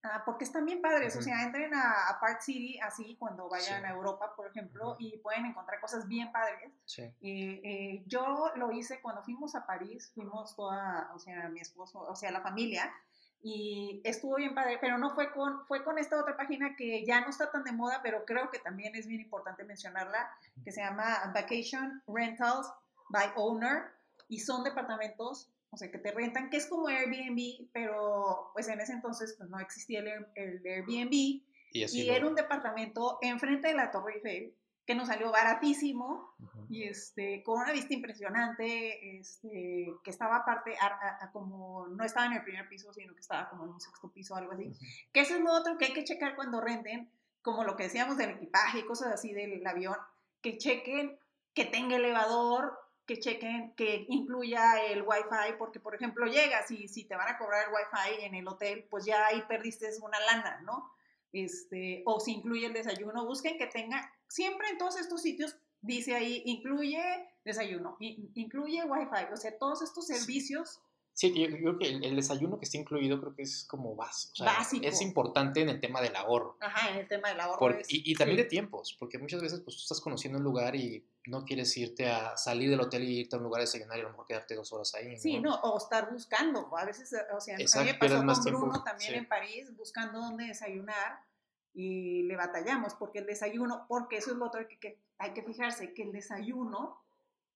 Ah, 0.08 0.22
porque 0.24 0.44
están 0.44 0.66
bien 0.66 0.82
padres, 0.82 1.16
o 1.16 1.22
sea, 1.22 1.42
entren 1.42 1.74
a, 1.74 2.10
a, 2.10 2.20
Park 2.20 2.42
City 2.42 2.80
así 2.80 3.16
cuando 3.18 3.50
vayan 3.50 3.84
a 3.86 3.90
Europa, 3.90 4.36
por 4.36 4.46
ejemplo, 4.46 4.96
y 5.00 5.18
pueden 5.18 5.48
encontrar 5.48 5.82
cosas 5.82 6.08
bien 6.08 6.32
padres. 6.32 6.72
Sí. 6.86 7.12
Eh, 7.22 8.04
yo 8.06 8.52
lo 8.56 8.72
hice 8.72 9.02
cuando 9.02 9.24
fuimos 9.24 9.56
a 9.56 9.66
París, 9.66 10.12
fuimos 10.14 10.56
toda, 10.56 11.10
o 11.16 11.18
sea, 11.18 11.50
mi 11.50 11.60
esposo, 11.60 12.02
o 12.02 12.16
sea, 12.16 12.30
la 12.30 12.42
familia, 12.42 12.94
y 13.42 14.02
estuvo 14.04 14.36
bien 14.36 14.54
padre, 14.54 14.78
pero 14.80 15.00
no 15.00 15.10
fue 15.16 15.32
con, 15.32 15.66
fue 15.66 15.84
con 15.84 15.98
esta 15.98 16.20
otra 16.22 16.38
página 16.38 16.76
que 16.76 17.04
ya 17.04 17.22
no 17.22 17.30
está 17.30 17.50
tan 17.50 17.64
de 17.64 17.72
moda, 17.72 18.02
pero 18.04 18.26
creo 18.26 18.52
que 18.52 18.60
también 18.60 18.94
es 18.96 19.08
bien 19.08 19.22
importante 19.22 19.64
mencionarla, 19.64 20.30
que 20.64 20.72
se 20.72 20.82
llama 20.82 21.32
Vacation 21.34 22.04
Rentals 22.06 22.72
by 23.10 23.32
Owner, 23.36 23.96
y 24.28 24.40
son 24.40 24.64
departamentos 24.64 25.52
o 25.76 25.78
sea, 25.78 25.92
que 25.92 25.98
te 25.98 26.12
rentan, 26.12 26.50
que 26.50 26.56
es 26.56 26.68
como 26.68 26.88
Airbnb, 26.88 27.68
pero 27.74 28.50
pues 28.54 28.70
en 28.70 28.80
ese 28.80 28.94
entonces 28.94 29.36
pues, 29.38 29.50
no 29.50 29.60
existía 29.60 30.00
el, 30.00 30.66
Airbnb. 30.66 31.12
Y, 31.12 32.10
era 32.10 32.26
un 32.26 32.36
departamento 32.36 33.20
enfrente 33.22 33.68
de 33.68 33.74
la 33.74 33.92
Torre 33.92 34.16
Eiffel 34.16 34.56
que 34.86 34.96
nos 34.96 35.10
salió 35.10 35.32
baratísimo 35.32 36.34
y 36.70 36.84
este, 36.84 37.44
con 37.44 37.60
una 37.60 37.74
vista 37.74 37.94
impresionante, 37.94 39.18
este, 39.18 39.94
que 40.02 40.10
estaba 40.10 40.38
aparte, 40.38 40.78
como 41.34 41.88
no 41.88 42.06
estaba 42.06 42.28
en 42.28 42.34
el 42.34 42.44
primer 42.44 42.70
piso, 42.70 42.94
sino 42.94 43.14
que 43.14 43.20
estaba 43.20 43.50
como 43.50 43.66
en 43.66 43.72
un 43.72 43.82
sexto 43.82 44.10
piso 44.14 44.36
o 44.36 44.38
algo 44.38 44.54
así. 44.54 44.72
Que 45.12 45.22
eso 45.22 45.36
es 45.36 45.42
lo 45.42 45.52
otro 45.52 45.78
que 45.78 45.86
hay 45.86 45.94
que 45.94 46.06
checar 46.06 46.36
cuando 46.36 46.62
renten, 46.62 47.10
como 47.42 47.66
lo 47.66 47.76
que 47.76 47.84
decíamos 47.84 48.16
del 48.16 48.30
equipaje 48.30 48.80
y 48.80 48.86
cosas 48.86 49.12
así 49.12 49.34
del 49.34 49.66
avión, 49.68 49.98
que 50.42 50.58
chequen 50.58 51.20
que 51.56 51.66
tenga 51.66 51.96
elevador, 51.96 52.78
que 53.06 53.20
chequen, 53.20 53.74
que 53.76 54.06
incluya 54.10 54.84
el 54.84 55.04
Wi-Fi, 55.04 55.58
porque 55.58 55.80
por 55.80 55.96
ejemplo 55.96 56.26
llegas 56.26 56.70
y 56.72 56.88
si 56.88 57.06
te 57.06 57.16
van 57.16 57.30
a 57.30 57.38
cobrar 57.38 57.68
el 57.68 57.74
Wi-Fi 57.74 58.26
en 58.26 58.36
el 58.36 58.48
hotel, 58.48 58.86
pues 58.90 59.06
ya 59.06 59.28
ahí 59.28 59.44
perdiste 59.48 59.88
una 60.02 60.20
lana, 60.20 60.62
¿no? 60.62 60.92
Este, 61.32 62.02
o 62.06 62.20
si 62.20 62.32
incluye 62.34 62.66
el 62.66 62.74
desayuno, 62.74 63.26
busquen 63.26 63.58
que 63.58 63.68
tenga, 63.68 64.12
siempre 64.28 64.70
en 64.70 64.78
todos 64.78 64.98
estos 64.98 65.22
sitios 65.22 65.58
dice 65.82 66.16
ahí, 66.16 66.42
incluye 66.46 67.04
desayuno, 67.44 67.98
incluye 68.00 68.84
Wi-Fi, 68.84 69.34
o 69.34 69.38
sea, 69.38 69.58
todos 69.58 69.82
estos 69.82 70.08
servicios 70.08 70.82
Sí, 71.16 71.34
yo, 71.34 71.48
creo 71.48 71.80
que 71.80 71.88
el, 71.88 72.16
desayuno 72.18 72.60
que 72.60 72.66
está 72.66 72.78
incluido 72.78 73.22
creo 73.22 73.34
que 73.34 73.44
es 73.44 73.64
como 73.64 73.96
básico. 73.96 74.44
básico. 74.44 74.86
Es 74.86 75.02
importante 75.02 75.62
en 75.62 75.70
el 75.70 75.80
tema 75.80 76.02
del 76.02 76.14
ahorro. 76.14 76.58
Ajá, 76.60 76.92
en 76.92 76.98
el 76.98 77.08
tema 77.08 77.30
del 77.30 77.40
ahorro. 77.40 77.80
y, 77.88 78.14
también 78.16 78.36
de 78.36 78.44
tiempos, 78.44 78.98
porque 79.00 79.18
muchas 79.18 79.42
veces 79.42 79.62
pues 79.62 79.78
tú 79.78 79.84
estás 79.84 80.02
conociendo 80.02 80.40
un 80.40 80.44
lugar 80.44 80.76
y 80.76 81.08
no 81.28 81.46
quieres 81.46 81.76
irte 81.78 82.12
a 82.12 82.36
salir 82.36 82.70
del 82.70 82.82
hotel 82.82 83.06
y 83.06 83.20
irte 83.22 83.38
a 83.38 83.40
un 83.40 83.46
lugar 83.46 83.62
a 83.62 83.64
desayunar 83.64 83.98
y 83.98 84.02
a 84.02 84.04
lo 84.04 84.10
mejor 84.10 84.26
quedarte 84.26 84.56
dos 84.56 84.74
horas 84.74 84.94
ahí. 84.96 85.18
Sí, 85.18 85.40
no, 85.40 85.56
o 85.56 85.78
estar 85.78 86.12
buscando. 86.12 86.70
A 86.78 86.84
veces, 86.84 87.16
o 87.34 87.40
sea, 87.40 87.56
a 87.56 87.58
mí 87.60 87.64
me 87.64 88.26
pasó 88.26 88.44
con 88.44 88.60
Bruno 88.60 88.84
también 88.84 89.14
en 89.14 89.26
París 89.26 89.74
buscando 89.78 90.20
dónde 90.20 90.48
desayunar 90.48 91.22
y 91.74 92.24
le 92.24 92.36
batallamos 92.36 92.94
porque 92.96 93.20
el 93.20 93.26
desayuno, 93.26 93.86
porque 93.88 94.18
eso 94.18 94.32
es 94.32 94.38
lo 94.38 94.48
otro 94.48 94.68
que, 94.68 94.78
que 94.80 95.00
hay 95.18 95.34
que 95.34 95.44
fijarse, 95.44 95.94
que 95.94 96.04
el 96.04 96.12
desayuno 96.12 97.05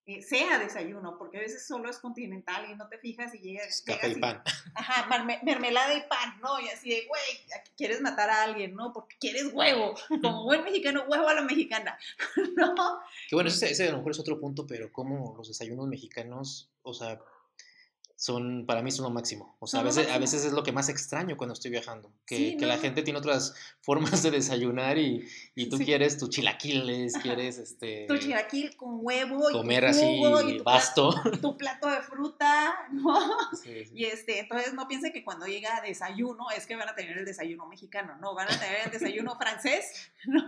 eh, 0.05 0.21
sea 0.21 0.57
desayuno, 0.59 1.17
porque 1.17 1.37
a 1.37 1.41
veces 1.41 1.67
solo 1.67 1.89
es 1.89 1.99
continental 1.99 2.69
y 2.71 2.75
no 2.75 2.87
te 2.87 2.97
fijas 2.97 3.33
y 3.35 3.39
llegas. 3.39 3.83
Café 3.85 4.09
y 4.09 4.15
pan. 4.15 4.41
Ajá, 4.73 5.07
mermelada 5.43 5.93
y 5.93 6.01
pan, 6.07 6.39
¿no? 6.41 6.59
Y 6.59 6.67
así 6.69 6.89
de, 6.89 7.05
güey, 7.07 7.21
quieres 7.77 8.01
matar 8.01 8.29
a 8.29 8.43
alguien, 8.43 8.75
¿no? 8.75 8.91
Porque 8.91 9.17
quieres 9.19 9.53
huevo. 9.53 9.95
Como 10.21 10.43
buen 10.45 10.63
mexicano, 10.63 11.03
huevo 11.07 11.27
a 11.27 11.33
la 11.35 11.41
mexicana, 11.41 11.97
¿no? 12.55 12.99
Que 13.27 13.35
bueno, 13.35 13.49
ese, 13.49 13.69
ese 13.71 13.87
a 13.87 13.91
lo 13.91 13.97
mejor 13.97 14.11
es 14.11 14.19
otro 14.19 14.39
punto, 14.39 14.65
pero 14.65 14.91
como 14.91 15.35
los 15.37 15.47
desayunos 15.47 15.87
mexicanos, 15.87 16.69
o 16.81 16.93
sea, 16.93 17.19
son, 18.19 18.65
para 18.65 18.81
mí 18.81 18.91
son 18.91 19.03
lo 19.03 19.11
máximo. 19.11 19.55
O 19.59 19.65
sea, 19.65 19.79
a 19.79 19.83
veces, 19.83 20.11
a 20.11 20.17
veces 20.17 20.43
es 20.43 20.51
lo 20.51 20.61
que 20.61 20.73
más 20.73 20.89
extraño 20.89 21.37
cuando 21.37 21.53
estoy 21.53 21.71
viajando, 21.71 22.11
que, 22.25 22.57
que 22.57 22.65
la 22.65 22.77
gente 22.77 23.01
tiene 23.01 23.17
otras 23.17 23.55
formas 23.81 24.21
de 24.23 24.31
desayunar 24.31 24.97
y, 24.97 25.25
y 25.55 25.69
tú 25.69 25.77
quieres 25.77 26.17
tus 26.17 26.29
chilaquiles, 26.29 27.13
quieres 27.13 27.57
este... 27.57 28.07
Tu 28.09 28.17
chilaquil 28.17 28.75
con 28.75 28.97
huevo 29.01 29.49
comer 29.53 29.85
y 29.85 29.93
jugo, 29.93 30.35
así, 30.35 30.49
y 30.49 30.57
tu 30.57 30.63
basto. 30.65 31.11
Plato, 31.11 31.39
tu 31.39 31.57
plato 31.57 31.87
de 31.87 32.01
fruta, 32.01 32.75
¿no? 32.91 33.17
Y 33.93 34.03
este, 34.03 34.39
entonces 34.39 34.73
no 34.73 34.89
piense 34.89 35.13
que 35.13 35.23
cuando 35.23 35.45
llega 35.45 35.79
desayuno 35.79 36.51
es 36.51 36.67
que 36.67 36.75
van 36.75 36.89
a 36.89 36.95
tener 36.95 37.17
el 37.17 37.23
desayuno 37.23 37.67
mexicano, 37.67 38.17
no, 38.19 38.35
van 38.35 38.51
a 38.51 38.59
tener 38.59 38.81
el 38.83 38.91
desayuno 38.91 39.37
francés, 39.37 40.11
¿no? 40.25 40.45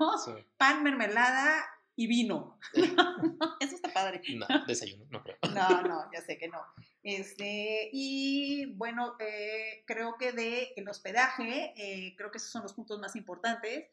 Pan, 0.57 0.83
mermelada 0.83 1.63
y 1.95 2.07
vino. 2.07 2.59
Eso 2.73 3.75
está 3.75 3.93
padre. 3.93 4.21
No, 4.35 4.45
desayuno, 4.67 5.05
no 5.09 5.23
creo. 5.23 5.37
No, 5.53 5.81
no, 5.83 6.11
ya 6.11 6.21
sé 6.21 6.37
que 6.37 6.49
no. 6.49 6.59
Este, 7.03 7.89
y 7.91 8.67
bueno, 8.75 9.15
eh, 9.19 9.83
creo 9.87 10.17
que 10.17 10.31
de 10.31 10.73
el 10.75 10.87
hospedaje, 10.87 11.73
eh, 11.75 12.15
creo 12.15 12.31
que 12.31 12.37
esos 12.37 12.51
son 12.51 12.63
los 12.63 12.73
puntos 12.73 12.99
más 12.99 13.15
importantes. 13.15 13.87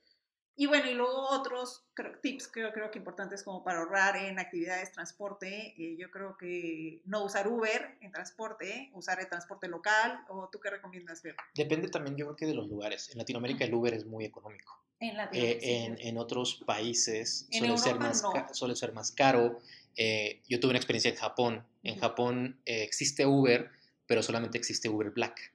Y 0.60 0.66
bueno, 0.66 0.90
y 0.90 0.94
luego 0.94 1.28
otros 1.30 1.84
tips 2.20 2.48
creo, 2.48 2.72
creo 2.72 2.90
que 2.90 2.98
importantes 2.98 3.44
como 3.44 3.62
para 3.62 3.78
ahorrar 3.78 4.16
en 4.16 4.40
actividades 4.40 4.90
transporte. 4.90 5.72
Eh, 5.78 5.96
yo 5.96 6.10
creo 6.10 6.36
que 6.36 7.00
no 7.04 7.24
usar 7.24 7.46
Uber 7.46 7.96
en 8.00 8.10
transporte, 8.10 8.90
usar 8.92 9.20
el 9.20 9.28
transporte 9.28 9.68
local. 9.68 10.24
¿O 10.28 10.48
tú 10.50 10.58
qué 10.58 10.70
recomiendas? 10.70 11.22
Depende 11.54 11.88
también, 11.88 12.16
yo 12.16 12.26
creo 12.26 12.36
que 12.36 12.46
de 12.46 12.54
los 12.54 12.66
lugares. 12.66 13.08
En 13.12 13.18
Latinoamérica 13.18 13.64
el 13.64 13.72
Uber 13.72 13.94
es 13.94 14.04
muy 14.04 14.24
económico. 14.24 14.82
En, 14.98 15.16
en, 15.30 15.96
en, 16.00 16.18
otros 16.18 16.60
países 16.66 17.46
suele, 17.52 17.78
ser 17.78 18.00
más 18.00 18.20
suele 18.50 18.74
ser 18.74 18.92
más 18.92 19.12
caro. 19.12 19.60
Eh, 19.96 20.42
yo 20.48 20.60
tuve 20.60 20.70
una 20.70 20.78
experiencia 20.78 21.10
en 21.10 21.16
Japón. 21.16 21.64
En 21.82 21.98
Japón 21.98 22.60
eh, 22.64 22.82
existe 22.82 23.26
Uber, 23.26 23.70
pero 24.06 24.22
solamente 24.22 24.58
existe 24.58 24.88
Uber 24.88 25.10
Black. 25.10 25.52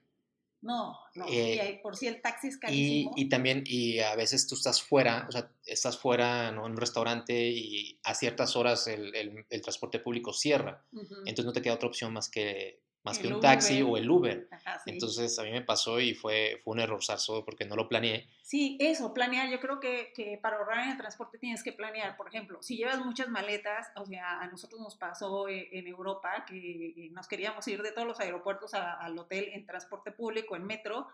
No, 0.62 0.98
no, 1.14 1.28
y 1.28 1.36
eh, 1.36 1.80
por 1.82 1.94
si 1.94 2.06
el 2.06 2.22
taxi 2.22 2.48
es 2.48 2.56
carísimo. 2.56 3.12
Y, 3.16 3.28
también, 3.28 3.64
y 3.66 3.98
a 3.98 4.16
veces 4.16 4.46
tú 4.46 4.54
estás 4.54 4.80
fuera, 4.80 5.26
o 5.28 5.32
sea, 5.32 5.50
estás 5.66 5.98
fuera 5.98 6.48
en 6.48 6.58
un 6.58 6.74
restaurante 6.78 7.50
y 7.50 7.98
a 8.02 8.14
ciertas 8.14 8.56
horas 8.56 8.86
el, 8.86 9.14
el, 9.14 9.60
transporte 9.60 9.98
público 9.98 10.32
cierra. 10.32 10.82
Entonces 11.26 11.44
no 11.44 11.52
te 11.52 11.60
queda 11.60 11.74
otra 11.74 11.88
opción 11.88 12.14
más 12.14 12.30
que 12.30 12.80
más 13.04 13.18
que 13.18 13.28
un 13.28 13.38
taxi 13.38 13.82
o 13.82 13.96
el 13.98 14.10
Uber. 14.10 14.48
Entonces 14.86 15.38
a 15.38 15.42
mí 15.42 15.50
me 15.50 15.60
pasó 15.60 16.00
y 16.00 16.14
fue, 16.14 16.60
fue 16.64 16.72
un 16.72 16.80
error 16.80 17.00
porque 17.44 17.66
no 17.66 17.76
lo 17.76 17.86
planeé. 17.86 18.28
Sí, 18.42 18.78
eso, 18.80 19.12
planear. 19.12 19.50
Yo 19.50 19.60
creo 19.60 19.78
que, 19.78 20.12
que, 20.14 20.38
para 20.40 20.56
ahorrar 20.56 20.84
en 20.84 20.90
el 20.92 20.96
transporte 20.96 21.38
tienes 21.38 21.62
que 21.62 21.72
planear. 21.72 22.16
Por 22.16 22.28
ejemplo, 22.28 22.62
si 22.62 22.76
llevas 22.76 23.04
muchas 23.04 23.28
maletas, 23.28 23.88
o 23.96 24.06
sea, 24.06 24.40
a 24.40 24.46
nosotros 24.46 24.80
nos 24.80 24.96
pasó 24.96 25.48
e, 25.48 25.68
en 25.72 25.86
Europa 25.86 26.46
que 26.48 27.08
nos 27.12 27.28
queríamos 27.28 27.68
ir 27.68 27.82
de 27.82 27.92
todos 27.92 28.08
los 28.08 28.20
aeropuertos 28.20 28.72
al 28.72 29.18
hotel 29.18 29.50
en 29.52 29.66
transporte 29.66 30.10
público, 30.10 30.56
en 30.56 30.64
metro, 30.64 31.06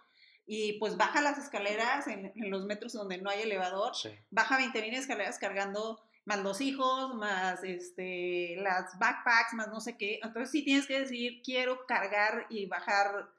y 0.47 0.75
pues 0.75 0.97
baja 0.97 1.21
las 1.21 1.39
escaleras 1.39 2.07
en, 2.07 2.33
los 2.51 2.65
metros 2.67 2.93
donde 2.93 3.19
no 3.19 3.31
hay 3.31 3.43
elevador, 3.43 3.93
baja 4.31 4.59
20.000 4.59 4.95
escaleras 4.95 5.39
cargando 5.39 6.01
más 6.31 6.45
los 6.45 6.61
hijos, 6.61 7.13
más 7.17 7.65
este, 7.65 8.57
las 8.59 8.97
backpacks, 9.01 9.55
más 9.55 9.67
no 9.67 9.81
sé 9.81 9.97
qué. 9.97 10.21
Entonces 10.23 10.53
sí 10.53 10.63
tienes 10.65 10.87
que 10.87 11.01
decir, 11.01 11.43
quiero 11.45 11.87
cargar 11.87 12.47
y 12.49 12.67
bajar 12.67 13.31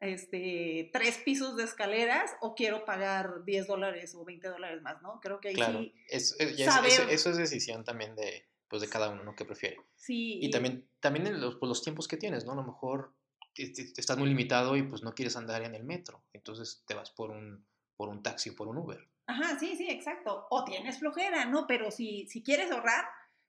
este, 0.00 0.90
tres 0.92 1.18
pisos 1.18 1.56
de 1.56 1.62
escaleras 1.62 2.32
o 2.40 2.56
quiero 2.56 2.84
pagar 2.84 3.44
10 3.44 3.68
dólares 3.68 4.16
o 4.16 4.24
20 4.24 4.48
dólares 4.48 4.82
más, 4.82 5.00
¿no? 5.02 5.20
Creo 5.20 5.38
que 5.38 5.50
ahí 5.50 5.54
sí 5.54 5.94
es, 6.08 6.36
eso 6.40 7.30
es 7.30 7.36
decisión 7.36 7.84
también 7.84 8.16
de, 8.16 8.44
pues, 8.66 8.82
de 8.82 8.88
cada 8.88 9.08
uno, 9.08 9.22
¿no? 9.22 9.36
Que 9.36 9.44
prefiere. 9.44 9.76
Sí. 9.94 10.40
Y, 10.42 10.50
también, 10.50 10.88
también 10.98 11.28
en 11.28 11.40
los, 11.40 11.54
pues, 11.56 11.68
los 11.68 11.82
tiempos 11.84 12.08
que 12.08 12.16
tienes, 12.16 12.44
¿no? 12.44 12.52
A 12.52 12.56
lo 12.56 12.64
mejor 12.64 13.14
estás 13.54 14.18
muy 14.18 14.28
limitado 14.28 14.74
y 14.74 14.82
pues 14.82 15.04
no 15.04 15.14
quieres 15.14 15.36
andar 15.36 15.62
en 15.62 15.76
el 15.76 15.84
metro, 15.84 16.24
entonces 16.32 16.82
te 16.86 16.94
vas 16.94 17.10
por 17.10 17.30
un, 17.30 17.64
por 17.96 18.08
un 18.08 18.22
taxi 18.22 18.50
o 18.50 18.56
por 18.56 18.66
un 18.66 18.78
Uber. 18.78 19.11
Ajá, 19.26 19.58
sí, 19.58 19.76
sí, 19.76 19.88
exacto. 19.88 20.46
O 20.50 20.64
tienes 20.64 20.98
flojera, 20.98 21.44
¿no? 21.44 21.66
Pero 21.66 21.90
si, 21.90 22.26
si 22.28 22.42
quieres 22.42 22.70
ahorrar, 22.70 23.04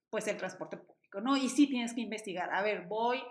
pues 0.10 0.28
el 0.28 0.38
transporte 0.38 0.78
público, 0.78 1.22
¿no? 1.22 1.36
Y 1.38 1.50
sí 1.50 1.68
tienes 1.68 1.94
que 1.94 2.02
investigar. 2.02 2.54
A 2.54 2.62
ver, 2.62 2.86
voy 2.88 3.22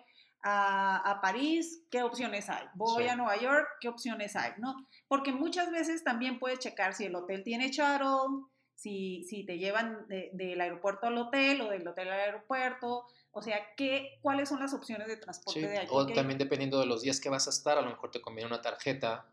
a, 0.42 0.96
a 0.98 1.20
París, 1.20 1.85
¿qué 1.90 2.02
opciones 2.02 2.48
hay? 2.48 2.66
Voy 2.74 3.07
a 3.07 3.16
Nueva 3.16 3.37
York, 3.37 3.66
¿qué 3.81 3.88
opciones 3.88 4.35
hay? 4.35 4.52
¿No? 4.59 4.74
Porque 5.07 5.33
muchas 5.33 5.70
veces 5.70 6.02
también 6.02 6.38
puedes 6.38 6.59
checar 6.59 6.94
si 6.94 7.05
el 7.05 7.14
hotel 7.14 7.44
tiene 7.44 7.70
shuttle, 7.70 8.46
si, 8.74 9.22
si 9.24 9.46
te 9.46 9.59
llevan 9.59 10.07
del 10.09 10.61
aeropuerto 10.61 11.07
al 11.07 11.18
hotel 11.18 11.61
o 11.61 11.70
del 11.70 11.87
hotel 11.87 12.09
al 12.09 12.20
aeropuerto, 12.20 13.07
o 13.31 13.40
sea, 13.40 13.59
¿qué, 13.76 14.18
¿cuáles 14.20 14.48
son 14.48 14.61
las 14.61 14.74
opciones 14.74 15.07
de 15.07 15.16
transporte 15.16 15.66
de 15.66 15.78
allí? 15.78 15.88
O 15.90 16.07
también 16.07 16.38
dependiendo 16.38 16.81
de 16.81 16.87
los 16.87 17.02
días 17.02 17.20
que 17.20 17.31
vas 17.31 17.46
a 17.46 17.50
estar, 17.50 17.78
a 17.78 17.83
lo 17.83 17.90
mejor 17.90 18.11
te 18.11 18.20
conviene 18.20 18.48
una 18.48 18.61
tarjeta 18.61 19.32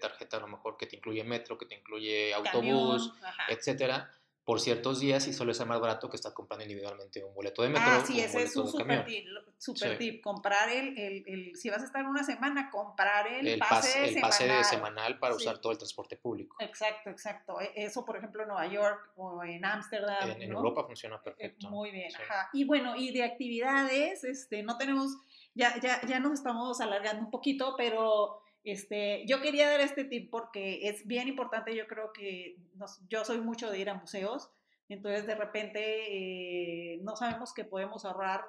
tarjeta 0.00 0.38
a 0.38 0.40
lo 0.40 0.48
mejor 0.48 0.76
que 0.76 0.86
te 0.86 0.96
incluye 0.96 1.22
metro, 1.22 1.56
que 1.56 1.66
te 1.66 1.76
incluye 1.76 2.34
autobús, 2.34 3.12
etcétera, 3.48 4.10
por 4.46 4.60
ciertos 4.60 5.00
días 5.00 5.26
y 5.26 5.32
solo 5.32 5.50
es 5.50 5.66
más 5.66 5.80
barato 5.80 6.08
que 6.08 6.14
estar 6.14 6.32
comprando 6.32 6.62
individualmente 6.62 7.22
un 7.24 7.34
boleto 7.34 7.62
de 7.62 7.68
metro. 7.68 7.84
Ah, 7.84 8.04
sí, 8.06 8.20
ese 8.20 8.44
es 8.44 8.54
un 8.54 8.68
super 8.68 9.04
tip, 9.04 9.26
super 9.58 9.98
tip. 9.98 10.22
Comprar 10.22 10.68
el, 10.70 10.96
el, 10.96 11.24
el, 11.26 11.56
si 11.56 11.68
vas 11.68 11.82
a 11.82 11.84
estar 11.84 12.06
una 12.06 12.22
semana, 12.22 12.70
comprar 12.70 13.26
el, 13.26 13.58
pase, 13.58 14.04
el 14.04 14.08
semanal. 14.10 14.30
pase 14.30 14.46
de 14.46 14.62
semanal 14.62 15.18
para 15.18 15.34
usar 15.34 15.58
todo 15.58 15.72
el 15.72 15.78
transporte 15.78 16.16
público. 16.16 16.56
Exacto, 16.60 17.10
exacto. 17.10 17.60
E, 17.60 17.72
eso, 17.74 18.04
por 18.04 18.18
ejemplo, 18.18 18.42
en 18.42 18.48
Nueva 18.48 18.68
York 18.68 19.10
o 19.16 19.42
en 19.42 19.64
Ámsterdam. 19.64 20.30
En, 20.30 20.42
Europa 20.42 20.84
funciona 20.84 21.20
perfecto. 21.20 21.68
Muy 21.68 21.90
bien, 21.90 22.14
ajá. 22.14 22.48
Y 22.52 22.64
bueno, 22.64 22.94
y 22.94 23.12
de 23.12 23.24
actividades, 23.24 24.22
este, 24.22 24.62
no 24.62 24.78
tenemos, 24.78 25.10
ya, 25.56 25.80
ya, 25.80 26.00
ya 26.06 26.20
nos 26.20 26.34
estamos 26.34 26.80
alargando 26.80 27.24
un 27.24 27.32
poquito, 27.32 27.74
pero 27.76 28.45
este, 28.66 29.24
yo 29.28 29.40
quería 29.40 29.70
dar 29.70 29.80
este 29.80 30.02
tip 30.02 30.28
porque 30.28 30.88
es 30.88 31.06
bien 31.06 31.28
importante, 31.28 31.76
yo 31.76 31.86
creo 31.86 32.12
que 32.12 32.56
yo 33.08 33.24
soy 33.24 33.40
mucho 33.40 33.70
de 33.70 33.78
ir 33.78 33.88
a 33.88 33.94
museos, 33.94 34.50
entonces 34.88 35.24
de 35.24 35.36
repente 35.36 35.80
eh, 35.84 36.98
no 37.02 37.14
sabemos 37.14 37.54
que 37.54 37.64
podemos 37.64 38.04
ahorrar. 38.04 38.44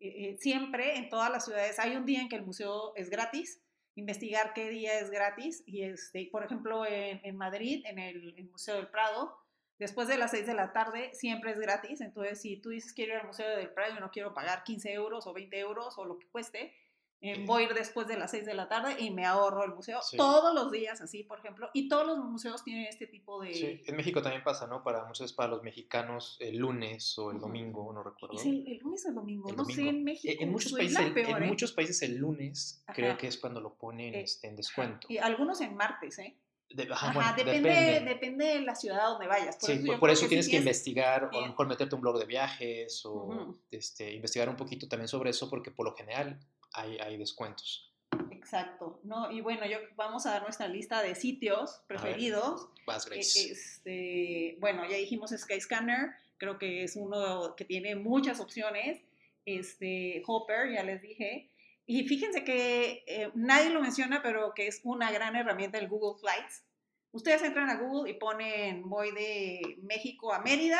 Eh, 0.00 0.30
eh, 0.30 0.36
siempre 0.40 0.96
en 0.96 1.10
todas 1.10 1.30
las 1.30 1.44
ciudades 1.44 1.78
hay 1.78 1.96
un 1.96 2.06
día 2.06 2.22
en 2.22 2.30
que 2.30 2.36
el 2.36 2.46
museo 2.46 2.94
es 2.96 3.10
gratis, 3.10 3.60
investigar 3.94 4.54
qué 4.54 4.70
día 4.70 5.00
es 5.00 5.10
gratis, 5.10 5.62
y 5.66 5.82
este, 5.82 6.30
por 6.32 6.42
ejemplo 6.44 6.86
en, 6.86 7.36
Madrid, 7.36 7.84
en 7.84 7.98
el, 7.98 8.38
el, 8.38 8.48
Museo 8.48 8.76
del 8.76 8.88
Prado, 8.88 9.36
después 9.78 10.08
de 10.08 10.16
las 10.16 10.30
6 10.30 10.46
de 10.46 10.54
la 10.54 10.72
tarde 10.72 11.10
siempre 11.12 11.50
es 11.50 11.58
gratis, 11.58 12.00
entonces 12.00 12.40
si 12.40 12.56
tú 12.56 12.70
dices 12.70 12.94
quiero 12.94 13.12
ir 13.12 13.20
al 13.20 13.26
Museo 13.26 13.54
del 13.54 13.68
Prado 13.68 13.94
y 13.94 14.00
no 14.00 14.10
quiero 14.10 14.32
pagar 14.32 14.64
15 14.64 14.94
euros 14.94 15.26
o 15.26 15.34
20 15.34 15.58
euros 15.58 15.98
o 15.98 16.06
lo 16.06 16.18
que 16.18 16.26
cueste, 16.28 16.72
eh, 17.20 17.44
voy 17.44 17.64
a 17.64 17.66
ir 17.66 17.74
después 17.74 18.06
de 18.06 18.16
las 18.16 18.30
6 18.30 18.46
de 18.46 18.54
la 18.54 18.68
tarde 18.68 18.96
y 19.00 19.10
me 19.10 19.26
ahorro 19.26 19.64
el 19.64 19.74
museo 19.74 20.00
todos 20.16 20.54
los 20.54 20.70
días, 20.70 21.00
así, 21.00 21.24
por 21.24 21.40
ejemplo. 21.40 21.68
Y 21.72 21.88
todos 21.88 22.06
los 22.06 22.18
museos 22.18 22.62
tienen 22.62 22.86
este 22.86 23.08
tipo 23.08 23.40
de... 23.40 23.54
Sí, 23.54 23.82
en 23.86 23.96
México 23.96 24.22
también 24.22 24.44
pasa, 24.44 24.66
¿no? 24.68 24.84
Para 24.84 25.04
muchos, 25.04 25.32
para 25.32 25.48
los 25.48 25.62
mexicanos, 25.64 26.36
el 26.38 26.58
lunes 26.58 27.18
o 27.18 27.32
el 27.32 27.40
domingo, 27.40 27.92
no 27.92 28.04
recuerdo. 28.04 28.38
Sí, 28.38 28.64
el 28.68 28.78
lunes 28.78 29.04
o 29.06 29.08
el 29.08 29.14
domingo, 29.16 29.52
no 29.52 29.64
sé, 29.64 29.88
en 29.88 29.88
e, 29.88 30.02
México. 30.02 30.42
En, 30.42 30.52
muchos, 30.52 30.72
países, 30.72 30.98
el, 30.98 31.18
en 31.18 31.42
¿eh? 31.42 31.46
muchos 31.46 31.72
países 31.72 32.02
el 32.02 32.16
lunes 32.16 32.84
creo 32.94 33.16
que 33.16 33.26
es 33.26 33.36
cuando 33.38 33.60
lo 33.60 33.74
ponen 33.74 34.14
eh, 34.14 34.20
este, 34.20 34.46
en 34.46 34.54
descuento. 34.54 35.08
Y 35.10 35.18
algunos 35.18 35.60
en 35.60 35.74
martes, 35.74 36.20
¿eh? 36.20 36.36
ajá, 36.90 37.34
depende, 37.36 38.02
depende. 38.04 38.44
de 38.44 38.60
la 38.60 38.74
ciudad 38.74 39.08
donde 39.08 39.26
vayas. 39.26 39.56
Por 39.56 39.70
sí, 39.70 39.80
eso 39.82 39.98
por, 39.98 40.10
eso 40.10 40.28
tienes 40.28 40.48
que, 40.48 40.56
investigar, 40.56 41.24
o 41.32 41.38
a 41.38 41.40
lo 41.40 41.46
mejor 41.48 41.66
meterte 41.66 41.94
un 41.94 42.00
blog 42.00 42.18
de 42.18 42.26
viajes, 42.26 43.04
o 43.06 43.56
este, 43.70 44.12
investigar 44.12 44.48
un 44.48 44.56
poquito 44.56 44.86
también 44.86 45.08
sobre 45.08 45.30
eso, 45.30 45.48
porque 45.48 45.70
por 45.70 45.86
lo 45.86 45.94
general 45.94 46.38
hay, 46.72 46.98
hay 46.98 47.16
descuentos. 47.16 47.92
Exacto, 48.30 49.00
¿no? 49.04 49.30
Y 49.30 49.40
bueno, 49.40 49.66
yo 49.66 49.78
vamos 49.96 50.24
a 50.26 50.30
dar 50.30 50.42
nuestra 50.42 50.68
lista 50.68 51.02
de 51.02 51.14
sitios 51.14 51.82
preferidos. 51.86 52.68
Vas, 52.86 53.06
e, 53.10 53.18
Este, 53.18 54.56
bueno, 54.60 54.88
ya 54.88 54.96
dijimos 54.96 55.30
Skyscanner, 55.36 56.12
creo 56.38 56.58
que 56.58 56.84
es 56.84 56.96
uno 56.96 57.54
que 57.56 57.64
tiene 57.64 57.94
muchas 57.96 58.40
opciones. 58.40 59.00
Este, 59.44 60.22
Hopper, 60.26 60.72
ya 60.72 60.82
les 60.82 61.02
dije. 61.02 61.50
Y 61.86 62.04
fíjense 62.06 62.44
que 62.44 63.04
eh, 63.06 63.30
nadie 63.34 63.70
lo 63.70 63.80
menciona, 63.80 64.22
pero 64.22 64.52
que 64.54 64.66
es 64.66 64.80
una 64.84 65.10
gran 65.10 65.36
herramienta 65.36 65.78
el 65.78 65.88
Google 65.88 66.18
Flights. 66.20 66.62
Ustedes 67.12 67.42
entran 67.42 67.70
a 67.70 67.76
Google 67.76 68.10
y 68.10 68.14
ponen 68.14 68.88
voy 68.88 69.10
de 69.12 69.78
México 69.82 70.32
a 70.32 70.40
Mérida 70.40 70.78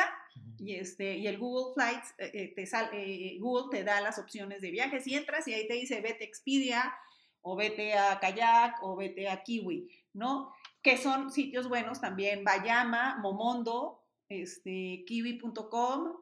y, 0.57 0.75
este, 0.75 1.17
y 1.17 1.27
el 1.27 1.37
Google 1.37 1.73
Flights, 1.73 2.13
eh, 2.17 2.31
eh, 2.33 2.53
te 2.55 2.65
sale 2.65 3.37
Google 3.39 3.77
te 3.77 3.83
da 3.83 4.01
las 4.01 4.19
opciones 4.19 4.61
de 4.61 4.71
viajes 4.71 5.07
y 5.07 5.15
entras 5.15 5.47
y 5.47 5.53
ahí 5.53 5.67
te 5.67 5.73
dice 5.73 6.01
vete 6.01 6.23
a 6.23 6.27
Expedia, 6.27 6.93
o 7.41 7.55
vete 7.55 7.93
a 7.93 8.19
Kayak 8.19 8.83
o 8.83 8.95
vete 8.95 9.29
a 9.29 9.43
Kiwi, 9.43 9.89
¿no? 10.13 10.53
Que 10.81 10.97
son 10.97 11.31
sitios 11.31 11.67
buenos 11.67 12.01
también, 12.01 12.43
Bayama, 12.43 13.17
Momondo, 13.21 14.03
este, 14.29 15.03
kiwi.com, 15.05 16.17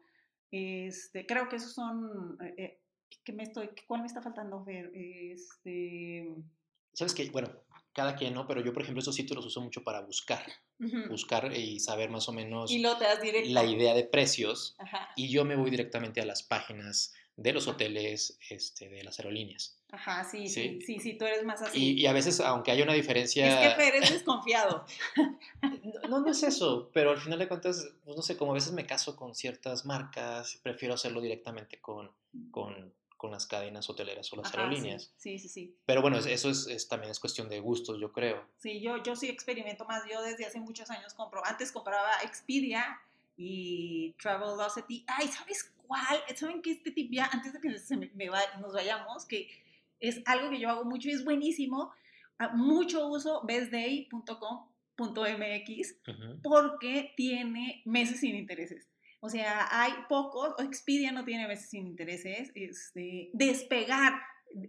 este, 0.51 1.25
creo 1.25 1.49
que 1.49 1.57
esos 1.57 1.73
son, 1.73 2.37
eh, 2.41 2.53
eh 2.57 3.33
me 3.33 3.43
estoy, 3.43 3.69
¿cuál 3.87 4.01
me 4.01 4.07
está 4.07 4.21
faltando 4.21 4.63
ver? 4.63 4.89
Este... 4.93 6.33
Sabes 6.93 7.13
que, 7.13 7.29
bueno, 7.29 7.49
cada 7.97 8.15
quien, 8.15 8.35
¿no? 8.35 8.45
Pero 8.45 8.61
yo, 8.61 8.73
por 8.73 8.83
ejemplo, 8.83 9.01
esos 9.01 9.15
sitios 9.15 9.37
los 9.37 9.47
uso 9.47 9.59
mucho 9.59 9.83
para 9.83 10.01
buscar, 10.01 10.45
buscar 11.09 11.51
y 11.51 11.79
saber 11.79 12.11
más 12.11 12.29
o 12.29 12.31
menos 12.31 12.71
y 12.71 12.77
la 12.77 13.65
idea 13.65 13.95
de 13.95 14.03
precios. 14.03 14.77
Y 15.15 15.29
yo 15.29 15.43
me 15.45 15.55
voy 15.55 15.71
directamente 15.71 16.21
a 16.21 16.25
las 16.25 16.43
páginas 16.43 17.15
de 17.37 17.53
los 17.53 17.67
hoteles, 17.67 18.37
este, 18.51 18.87
de 18.87 19.03
las 19.03 19.17
aerolíneas. 19.17 19.79
Ajá, 19.91 20.23
sí, 20.23 20.47
sí, 20.47 20.79
sí, 20.85 20.99
sí, 20.99 21.17
tú 21.17 21.25
eres 21.25 21.43
más 21.43 21.63
así. 21.63 21.95
Y, 21.95 22.05
a 22.05 22.13
veces, 22.13 22.39
aunque 22.39 22.69
haya 22.69 22.83
una 22.83 22.93
diferencia... 22.93 23.63
Es 23.63 23.69
que 23.69 23.81
Fer 23.81 23.95
es 23.95 24.11
desconfiado. 24.13 24.85
no, 26.07 26.19
no 26.19 26.29
es 26.29 26.43
eso, 26.43 26.91
pero 26.93 27.09
al 27.09 27.17
final 27.17 27.39
de 27.39 27.47
cuentas, 27.47 27.93
pues 28.05 28.15
no 28.15 28.21
sé, 28.21 28.37
como 28.37 28.51
a 28.51 28.55
veces 28.55 28.73
me 28.73 28.85
caso 28.85 29.15
con 29.15 29.33
ciertas 29.33 29.87
marcas, 29.87 30.59
prefiero 30.61 30.93
hacerlo 30.93 31.19
directamente 31.19 31.79
con, 31.81 32.11
con, 32.51 32.93
con 33.17 33.31
las 33.31 33.47
cadenas 33.47 33.89
hoteleras 33.89 34.31
o 34.31 34.37
las 34.37 34.53
aerolíneas. 34.53 35.11
Sí, 35.17 35.39
sí, 35.39 35.49
sí, 35.49 35.75
Pero 35.85 36.01
bueno, 36.01 36.17
eso 36.17 36.49
es, 36.49 36.87
también 36.87 37.11
es 37.11 37.19
cuestión 37.19 37.49
de 37.49 37.59
gustos, 37.59 37.99
yo 37.99 38.13
creo. 38.13 38.45
Sí, 38.57 38.79
yo, 38.79 39.03
yo 39.03 39.15
sí 39.15 39.27
experimento 39.27 39.85
más, 39.85 40.03
yo 40.09 40.21
desde 40.21 40.45
hace 40.45 40.59
muchos 40.59 40.89
años 40.91 41.13
compro, 41.13 41.45
antes 41.45 41.71
compraba 41.71 42.11
Expedia 42.23 43.01
y 43.35 44.13
Travelocity. 44.21 45.03
Ay, 45.07 45.27
¿sabes 45.27 45.73
cuál? 45.85 46.21
¿Saben 46.35 46.61
que 46.61 46.71
este 46.71 46.91
tip 46.91 47.11
ya, 47.11 47.25
antes 47.25 47.53
de 47.53 47.59
que 47.59 47.69
nos 47.69 48.73
vayamos, 48.73 49.25
que 49.25 49.49
es 49.99 50.21
algo 50.25 50.49
que 50.49 50.59
yo 50.59 50.69
hago 50.69 50.85
mucho 50.85 51.09
y 51.09 51.13
es 51.13 51.25
buenísimo. 51.25 51.91
Mucho 52.53 53.07
uso 53.07 53.41
bestday.com.mx 53.45 55.95
porque 56.43 57.13
tiene 57.15 57.81
meses 57.85 58.19
sin 58.19 58.35
intereses. 58.35 58.87
O 59.19 59.29
sea, 59.29 59.67
hay 59.71 59.93
pocos, 60.07 60.53
Expedia 60.63 61.11
no 61.11 61.25
tiene 61.25 61.47
meses 61.47 61.69
sin 61.69 61.87
intereses. 61.87 62.51
Este, 62.55 63.29
despegar, 63.33 64.13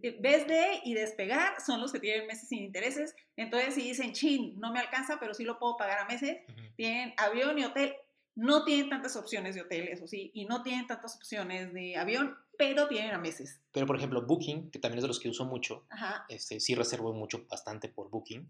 eh, 0.03 0.17
Bestday 0.21 0.81
y 0.85 0.95
despegar 0.95 1.61
son 1.61 1.81
los 1.81 1.93
que 1.93 2.01
tienen 2.01 2.27
meses 2.27 2.49
sin 2.49 2.63
intereses. 2.63 3.15
Entonces, 3.37 3.75
si 3.75 3.83
dicen, 3.83 4.13
chin, 4.13 4.59
no 4.59 4.73
me 4.73 4.81
alcanza, 4.81 5.19
pero 5.21 5.35
sí 5.35 5.45
lo 5.45 5.59
puedo 5.59 5.77
pagar 5.77 5.99
a 5.99 6.07
meses, 6.07 6.39
tienen 6.77 7.13
avión 7.17 7.59
y 7.59 7.65
hotel 7.65 7.95
No 8.39 8.65
tienen 8.65 8.89
tantas 8.89 9.17
opciones 9.17 9.57
de 9.57 9.63
hotel, 9.63 9.89
eso 9.89 10.07
sí, 10.07 10.31
y 10.33 10.45
no 10.45 10.63
tienen 10.63 10.87
tantas 10.87 11.17
opciones 11.17 11.73
de 11.73 11.97
avión, 11.97 12.37
pero 12.57 12.87
tienen 12.87 13.11
a 13.11 13.19
meses. 13.19 13.61
Pero, 13.73 13.85
por 13.85 13.97
ejemplo, 13.97 14.25
Booking, 14.25 14.71
que 14.71 14.79
también 14.79 14.99
es 14.99 15.03
de 15.03 15.09
los 15.09 15.19
que 15.19 15.29
uso 15.29 15.45
mucho, 15.45 15.87
Este, 16.29 16.61
sí 16.61 16.77
reservo 16.77 17.13
mucho, 17.13 17.45
bastante 17.49 17.89
por 17.89 18.11
Booking. 18.11 18.49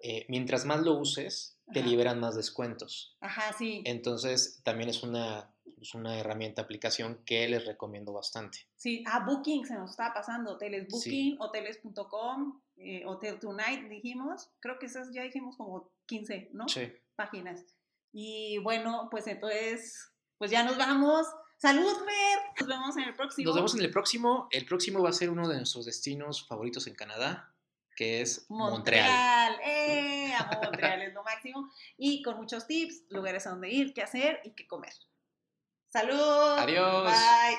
Eh, 0.00 0.26
mientras 0.28 0.66
más 0.66 0.82
lo 0.82 0.92
uses, 0.92 1.56
te 1.72 1.82
liberan 1.82 2.20
más 2.20 2.36
descuentos. 2.36 3.16
Ajá, 3.22 3.54
sí. 3.56 3.82
Entonces, 3.86 4.60
también 4.62 4.90
es 4.90 5.02
una, 5.02 5.50
es 5.80 5.94
una 5.94 6.18
herramienta, 6.18 6.60
aplicación 6.60 7.22
que 7.24 7.48
les 7.48 7.64
recomiendo 7.64 8.12
bastante. 8.12 8.66
Sí, 8.76 9.02
ah, 9.06 9.24
Booking, 9.26 9.64
se 9.64 9.72
nos 9.72 9.92
estaba 9.92 10.12
pasando, 10.12 10.52
hoteles 10.52 10.86
Booking, 10.86 11.36
hoteles.com, 11.40 12.60
eh, 12.76 13.06
Hotel 13.06 13.38
Tonight, 13.38 13.88
dijimos, 13.88 14.50
creo 14.60 14.78
que 14.78 14.84
esas 14.84 15.14
ya 15.14 15.22
dijimos 15.22 15.56
como 15.56 15.90
15, 16.04 16.50
¿no? 16.52 16.68
Sí. 16.68 16.92
Páginas. 17.16 17.64
Y 18.12 18.58
bueno, 18.58 19.08
pues 19.10 19.26
entonces, 19.26 20.12
pues 20.38 20.50
ya 20.50 20.62
nos 20.62 20.76
vamos. 20.76 21.26
Salud, 21.56 21.92
Fer. 21.92 22.38
Nos 22.60 22.68
vemos 22.68 22.96
en 22.96 23.04
el 23.04 23.14
próximo. 23.14 23.46
Nos 23.46 23.56
vemos 23.56 23.74
en 23.74 23.80
el 23.82 23.90
próximo. 23.90 24.48
El 24.50 24.66
próximo 24.66 25.02
va 25.02 25.10
a 25.10 25.12
ser 25.12 25.30
uno 25.30 25.46
de 25.48 25.56
nuestros 25.56 25.84
destinos 25.84 26.46
favoritos 26.46 26.86
en 26.86 26.94
Canadá, 26.94 27.54
que 27.96 28.22
es 28.22 28.46
Montreal. 28.48 29.52
Montreal. 29.52 29.60
¡Eh! 29.64 30.32
A 30.34 30.60
Montreal 30.62 31.02
es 31.02 31.14
lo 31.14 31.22
máximo. 31.22 31.70
Y 31.98 32.22
con 32.22 32.36
muchos 32.36 32.66
tips, 32.66 33.04
lugares 33.10 33.46
a 33.46 33.50
donde 33.50 33.70
ir, 33.70 33.92
qué 33.92 34.02
hacer 34.02 34.40
y 34.44 34.52
qué 34.52 34.66
comer. 34.66 34.94
Salud. 35.88 36.58
Adiós. 36.58 37.04
Bye. 37.04 37.58